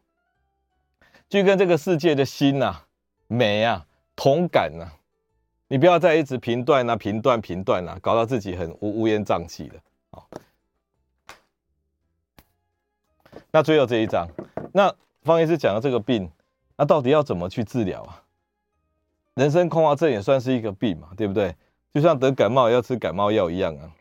[1.30, 2.82] 去跟这个世界的心呐、
[3.28, 4.98] 美啊同感呐、啊。
[5.68, 9.80] 你不要再一直评断啊、评断、评断啊，搞到自己很乌乌烟瘴气的。
[10.10, 10.28] 好，
[13.52, 14.26] 那最后这一章，
[14.74, 14.92] 那。
[15.22, 16.28] 方医师讲的这个病，
[16.76, 18.24] 那到底要怎么去治疗啊？
[19.34, 21.54] 人生空乏症也算是一个病嘛，对不对？
[21.94, 23.92] 就像得感冒要吃感冒药一样啊。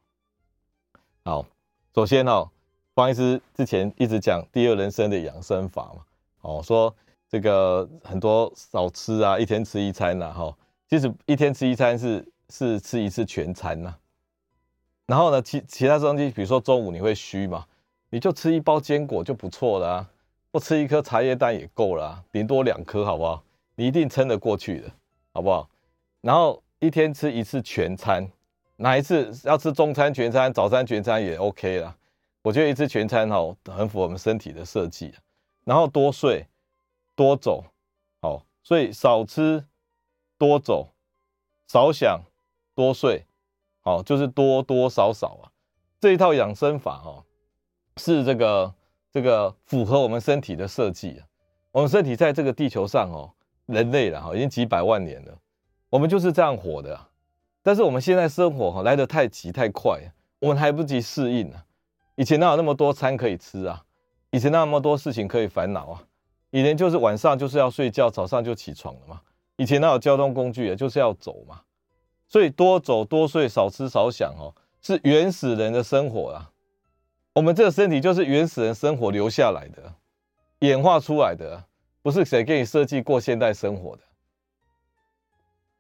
[1.26, 1.46] 好，
[1.94, 2.50] 首先哦，
[2.94, 6.02] 方医师之前一直讲第二人生的养生法嘛，
[6.42, 6.96] 哦，说
[7.28, 10.56] 这个很多少吃啊，一天吃一餐呐，哈，
[10.90, 13.96] 其实一天吃一餐是是吃一次全餐呐。
[15.08, 17.66] 然后呢，其其他东西，比如说中午你会虚嘛，
[18.10, 20.10] 你就吃一包坚果就不错了啊。
[20.50, 23.44] 不吃一颗茶叶蛋也够了啊，顶多两颗，好不好？
[23.76, 24.92] 你一定撑得过去的，
[25.34, 25.70] 好不好？
[26.22, 28.28] 然后一天吃一次全餐，
[28.78, 31.96] 哪一次要吃中餐全餐、早餐全餐也 OK 啦。
[32.42, 35.14] 我觉得一次全餐哦，很符合我们身体的设计。
[35.66, 36.48] 然后多睡，
[37.14, 37.64] 多走，
[38.22, 39.64] 好，所以少吃，
[40.38, 40.88] 多走，
[41.68, 42.22] 少想，
[42.74, 43.26] 多睡，
[43.82, 45.52] 好，就是多多少少啊。
[46.00, 47.24] 这一套养生法哦，
[47.98, 48.74] 是这个。
[49.10, 51.26] 这个符合我们身体的设计啊，
[51.72, 53.34] 我们身体在这个地球上哦，
[53.66, 55.36] 人类了哈，已经几百万年了，
[55.90, 57.07] 我们就是这样活的。
[57.68, 60.00] 但是我们现在生活哈来得太急太快，
[60.40, 61.66] 我们还不及适应啊。
[62.16, 63.84] 以前哪有那么多餐可以吃啊？
[64.32, 66.04] 以前那么多事情可以烦恼啊？
[66.52, 69.20] 以前就是晚上就是要睡觉，早上就起床了嘛。
[69.58, 70.76] 以前哪有交通工具啊？
[70.78, 71.60] 就是要走嘛。
[72.30, 76.50] 所以多走多睡，少吃少想哦，是原始人的生活啊。
[77.34, 79.94] 我们这个身体就是原始人生活留下来的，
[80.60, 81.66] 演化出来的，
[82.02, 84.04] 不是谁给你设计过现代生活的。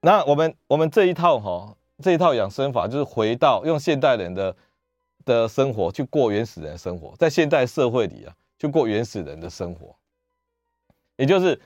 [0.01, 4.55] 那我们我们这一套哈，这一套养生法就是回到用现代人的
[5.25, 9.95] 的生活去过原始人的生活，在现代社会里啊，去过原始人的生活，
[11.15, 11.59] 也就是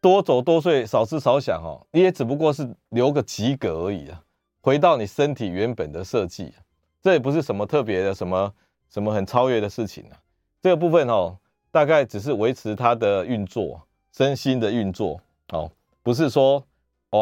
[0.00, 4.22] 多走多睡，少吃少想哦，你也只不过是留个及格而已啊，
[4.60, 6.54] 回到你身体原本的设计，
[7.02, 8.52] 这也不是什么特别的什么。
[8.90, 10.14] 什么很超越的事情、啊？
[10.62, 11.36] 这个部分哦，
[11.72, 13.82] 大概只是维持它的运作，
[14.12, 15.68] 身心的运作哦，
[16.00, 16.64] 不是说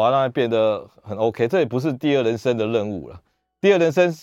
[0.01, 1.47] 哦让它变得很 OK。
[1.47, 3.21] 这也不是第二人生的任务了。
[3.61, 4.13] 第二人生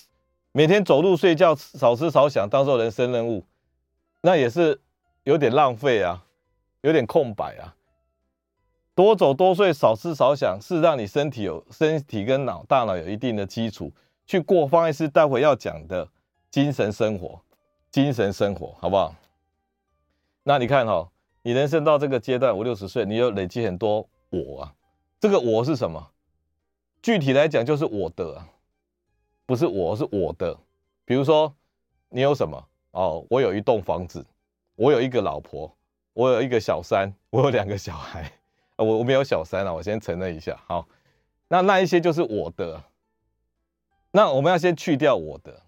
[0.53, 3.45] 每天走路睡觉少吃少想，当做人生任务，
[4.23, 4.81] 那也是
[5.25, 6.25] 有点浪费啊，
[6.83, 7.75] 有点空白啊。
[8.95, 13.93] 多走多睡少吃少想，是让你身体有身体跟脑大脑有一定的基础，
[14.27, 16.09] 去过方医师待会要讲的。
[16.51, 17.41] 精神生活，
[17.93, 19.15] 精神生活，好不好？
[20.43, 21.09] 那你看哈、哦，
[21.43, 24.75] 你人生到这个阶段五六十岁，你有累积很多我啊。
[25.21, 26.11] 这个我是什么？
[27.03, 28.43] 具体来讲就是我的，
[29.45, 30.59] 不是我是我的。
[31.05, 31.55] 比如说，
[32.09, 32.67] 你有什么？
[32.93, 34.25] 哦，我有一栋房子，
[34.77, 35.71] 我有一个老婆，
[36.15, 38.33] 我有一个小三，我有两个小孩。
[38.77, 40.59] 我我没有小三啊，我先承认一下。
[40.67, 40.89] 好，
[41.49, 42.83] 那那一些就是我的。
[44.13, 45.63] 那我们要先去掉我的，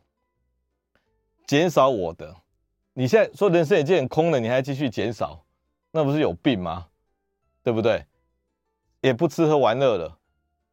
[1.47, 2.35] 减少我的。
[2.95, 5.45] 你现在说人生已经很空了，你还继续减少，
[5.91, 6.89] 那不是有病吗？
[7.63, 8.05] 对不对？
[9.03, 10.19] 也不吃喝玩乐了，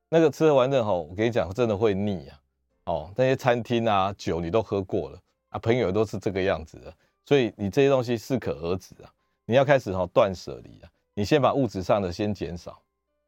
[0.08, 2.40] 那个吃喝玩乐吼，我跟你讲，真的会腻啊。
[2.86, 5.20] 哦，那些餐厅啊，酒你都喝过了
[5.50, 6.94] 啊，朋友都是这个样子的，
[7.26, 9.12] 所以你这些东西适可而止啊。
[9.46, 10.90] 你要开始哈断舍离啊。
[11.16, 12.80] 你先把物质上的先减少，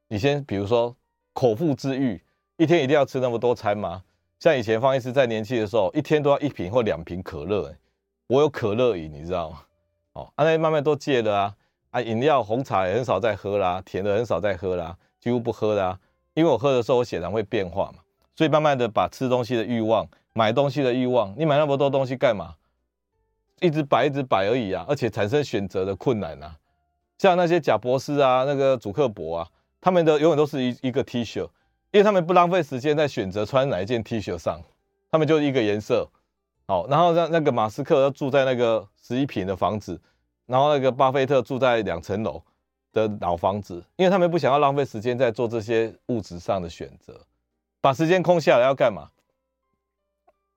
[0.07, 0.95] 你先比如说
[1.33, 2.21] 口腹之欲，
[2.57, 4.03] 一天一定要吃那么多餐吗？
[4.39, 7.77] 像以前方医师在年轻的时候，一天都要一瓶或两瓶可乐，欸，
[8.27, 9.63] 我有可乐瘾，你知道吗？
[10.13, 11.55] 哦，那慢慢都戒了啊，
[11.91, 15.99] 啊，饮料红茶也很少再喝啦，甜的很少再喝啦，几乎不喝啦，
[16.33, 17.99] 因为我喝的时候我血糖会变化嘛，
[18.35, 22.55] 所以慢慢的把吃东西的欲望、买东西的欲望，你买那么多东西干嘛？
[23.59, 26.55] 一直摆一直摆而已啊，而且产生选择的困难啊。
[27.19, 29.47] 像那些贾博士啊，那个祖克伯啊，
[29.79, 31.41] 他们的永远都是一一个 T 恤，
[31.91, 34.59] 因为他们不浪费时间在选择穿哪一件 T 恤上，
[35.11, 36.09] 他们就一个颜色，
[36.65, 40.01] 好，然后让那个马斯克要住在那个十一坪的房子，
[40.45, 42.41] 然后那个巴菲特住在两层楼
[42.91, 47.19] 的老房子，因为他们不想要浪费时间在做这些物质上的选择，
[47.79, 49.09] 把时间空下来要干嘛？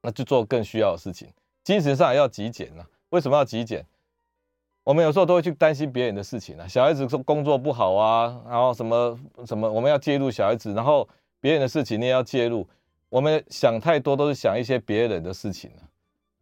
[0.02, 1.28] 那就做更需要的事情，
[1.62, 3.86] 精神上也要极简啊，为什么要极简？
[4.82, 11.08] 我们有时候都会去担心别人的事情啊，小孩子说工作不好啊，然后什么什么，我们要介入小孩子，然后
[11.40, 12.68] 别人的事情你也要介入，
[13.08, 15.70] 我们想太多都是想一些别人的事情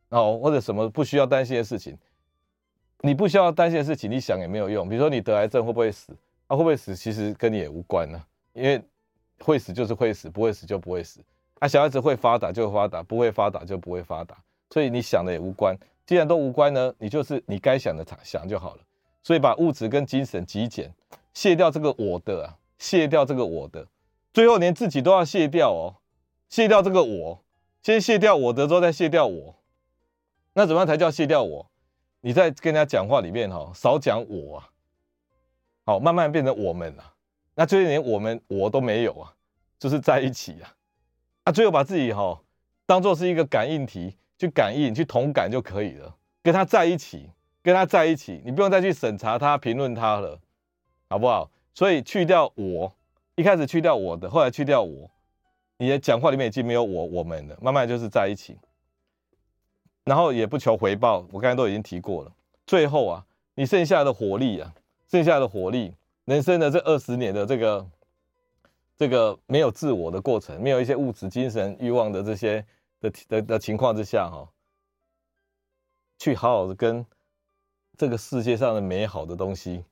[0.09, 1.97] 啊，哦或者什么不需要担心的事情，
[3.03, 4.89] 你不需要担心的事情，你想也没有用。
[4.89, 6.13] 比如说你得癌症会不会死
[6.47, 6.57] 啊？
[6.57, 8.23] 会不会死其实跟你也无关呢，
[8.53, 8.81] 因为
[9.41, 11.21] 会死就是会死，不会死就不会死
[11.59, 11.67] 啊。
[11.67, 14.37] 小孩子会发达就发达，不会发达就不会发达，
[14.71, 15.77] 所以你想的也无关。
[16.07, 18.81] 既然都无关呢，你就是你该想的想就好了。
[19.25, 20.93] 所以把物质跟精神极简，
[21.35, 23.87] 卸掉这个我的啊，卸掉这个我的，
[24.33, 25.97] 最后连自己都要卸掉哦，
[26.49, 27.43] 卸掉这个我，
[27.83, 29.57] 先卸掉我的之后再卸掉我。
[30.55, 31.71] 那怎么样才叫卸掉我？
[32.23, 34.71] 你在跟人家讲话里面哈，少讲我啊，
[35.85, 37.13] 好，慢慢变成我们啊。
[37.55, 39.35] 那最后连我们我都没有啊，
[39.79, 40.75] 就是在一起啊。
[41.45, 42.41] 啊，最后把自己哈
[42.87, 44.17] 当做是一个感应体。
[44.39, 46.17] 去感应，去同感就可以了。
[46.43, 47.31] 跟他在一起，
[47.63, 50.37] 跟他在一起，你不用再去审查他、评论他了，
[51.09, 51.49] 好不好？
[51.73, 52.93] 所以去掉我，
[53.37, 55.09] 一开始去掉我的，后来去掉我，
[55.77, 58.59] 你的讲话里面已经没有我、我们了，慢慢就是在一起，
[60.05, 61.27] 然后也不求回报。
[61.33, 62.33] 我刚才都已经提过了。
[62.67, 64.75] 最后啊，你剩下的火力啊，
[65.11, 65.95] 剩下的火力，
[66.25, 67.87] 人生的这二十年的这个
[68.97, 72.65] 这个没有自我的过程，没有一些物质、精神欲望的这些。
[73.03, 74.49] 的的的情况之下，哈，
[76.21, 77.05] 去好好的跟
[77.99, 79.85] 这个世界上的美好的东西，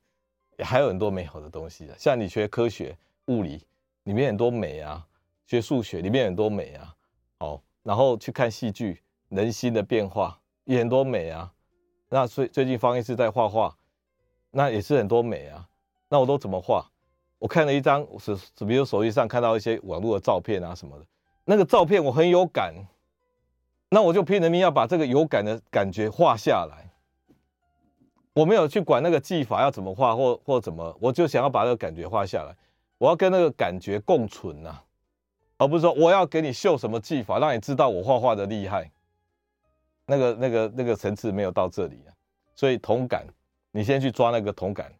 [0.57, 1.95] 也还有很多美好的东西啊。
[1.99, 3.61] 像你学科学、物理，
[4.03, 5.05] 里面很多美啊；
[5.45, 6.95] 学数学，里面很多美啊。
[7.39, 9.01] 好，然后去看戏剧，
[9.31, 11.51] 人心的变化也很多美啊。
[12.09, 13.75] 那最最近方医师在画画，
[14.51, 15.67] 那也是很多美啊。
[16.09, 16.85] 那我都怎么画？
[17.39, 21.05] 我看了一张，是比如手机上看到一些网络的照片啊什么的，
[21.45, 22.73] 那个照片我很有感。
[23.93, 26.89] 那我就拼了命要把这个有感的感觉画下来，
[28.33, 32.55] 我没有去管那个技法要怎么画或或怎么，我就想要把那个感觉画下来，
[32.97, 34.79] 我要跟那个感觉共存呐，
[35.57, 38.89] 而不是说我要给你秀什么技法，让你知道我画画的厉害，
[40.05, 42.13] 那个那个那个层次没有到这里啊，
[42.55, 43.25] 所以同感，
[43.71, 44.93] 你先去抓那个同感，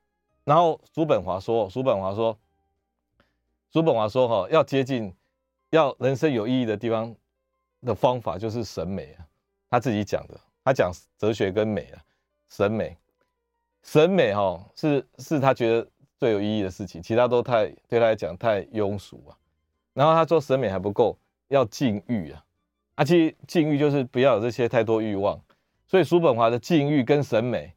[0.43, 2.38] 然后叔本华说，叔本华说，
[3.72, 5.14] 叔本华说哈，要接近，
[5.70, 7.16] 要人生有意义的地方。
[7.84, 9.26] 的方法就是审美啊，
[9.68, 11.97] 他自己讲的，他讲哲学跟美啊，
[12.47, 12.95] 审美，
[13.82, 19.34] 审美哈是是他觉得最有意义的事情，其他都太对他来讲太庸俗啊。
[19.95, 22.45] 然后他说审美还不够，要禁欲啊，
[22.96, 25.39] 啊，其实禁欲就是不要有这些太多欲望。
[25.88, 27.74] 所以叔本华的禁欲跟审美，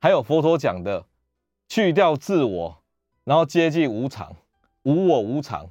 [0.00, 1.04] 还有佛陀讲的
[1.68, 2.82] 去掉自我，
[3.24, 4.36] 然后接近无常，
[4.82, 5.70] 无我无常。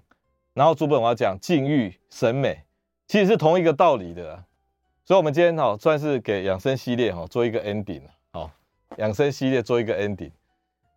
[0.53, 2.63] 然后叔本华讲禁欲审美。
[3.05, 4.43] 其实是同一个道理的，
[5.05, 8.49] 所以，我们今天哈算是给养生系列哈做一个 ending 好，
[8.97, 10.31] 养生系列做一个 ending，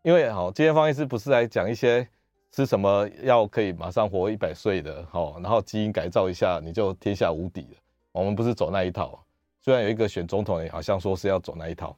[0.02, 2.08] 因为好，今天方医师不是来讲一些
[2.52, 7.76] 吃什么药可以马上活一百岁的，好，然后基因改造一下你就天下无敌了，
[8.16, 9.22] 我们不是走那一套，
[9.60, 11.96] 虽然有一个选总统也好像说是要走那一套，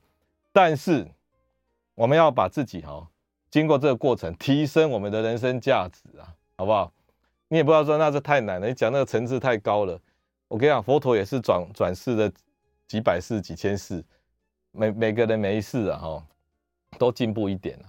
[0.53, 1.07] 但是
[1.95, 3.07] 我们要把自己哈
[3.51, 6.93] 经过这个过程提升我们的人生价值啊，好不好？
[7.49, 9.99] 你也不要说那是太难了，你讲那个层次太高了。
[10.49, 12.33] 我跟你讲，佛陀也是转转世的
[12.87, 14.05] 几百世、几千世，
[14.73, 16.27] 每每个人每一世啊，哈，
[16.99, 17.87] 都进步一点啊。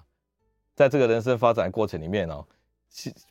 [0.75, 2.45] 在这个人生发展过程里面哦，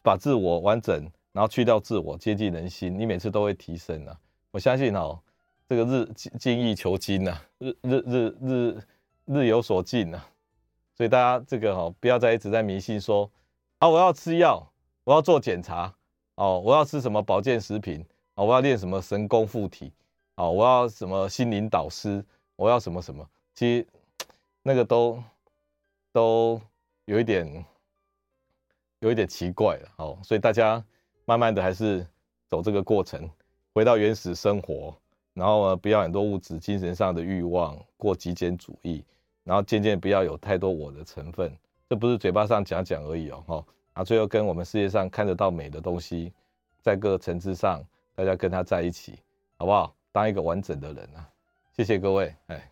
[0.02, 4.18] 把自我完整，然后去掉自我，接近人心，你每次都会提升啊。
[4.58, 5.16] 我相信哦，
[5.68, 8.82] 这个日精精益求精呐，日日日日
[9.26, 10.20] 日有所进呐。
[10.96, 13.30] 所以大家这个哈，不要再一直在迷信说
[13.78, 14.68] 啊，我要吃药，
[15.04, 15.94] 我要做检查，
[16.34, 18.04] 哦，我要吃什么保健食品，
[18.34, 19.92] 啊，我要练什么神功附体，
[20.34, 22.24] 啊，我要什么心灵导师，
[22.56, 23.86] 我要什么什么，其实
[24.64, 25.22] 那个都
[26.10, 26.60] 都。
[27.04, 27.64] 有一点，
[28.98, 30.84] 有一点奇怪了，哦，所以大家
[31.26, 32.04] 慢慢的还是
[32.48, 33.30] 走这个过程，
[33.78, 34.92] 回到原始生活，
[35.34, 39.04] 然后呢，不要很多物质、精神上的欲望，过极简主义，
[39.44, 41.56] 然后渐渐不要有太多我的成分，
[41.88, 46.32] 这不是嘴巴上讲讲而已哦，哈，啊，最后跟我们世界上看得到美的东西，
[46.82, 47.80] 在各个层次上，
[48.16, 49.20] 大家跟他在一起，
[49.56, 49.94] 好不好？
[50.10, 51.30] 当一个完整的人啊，
[51.70, 52.68] 谢谢各位，哎。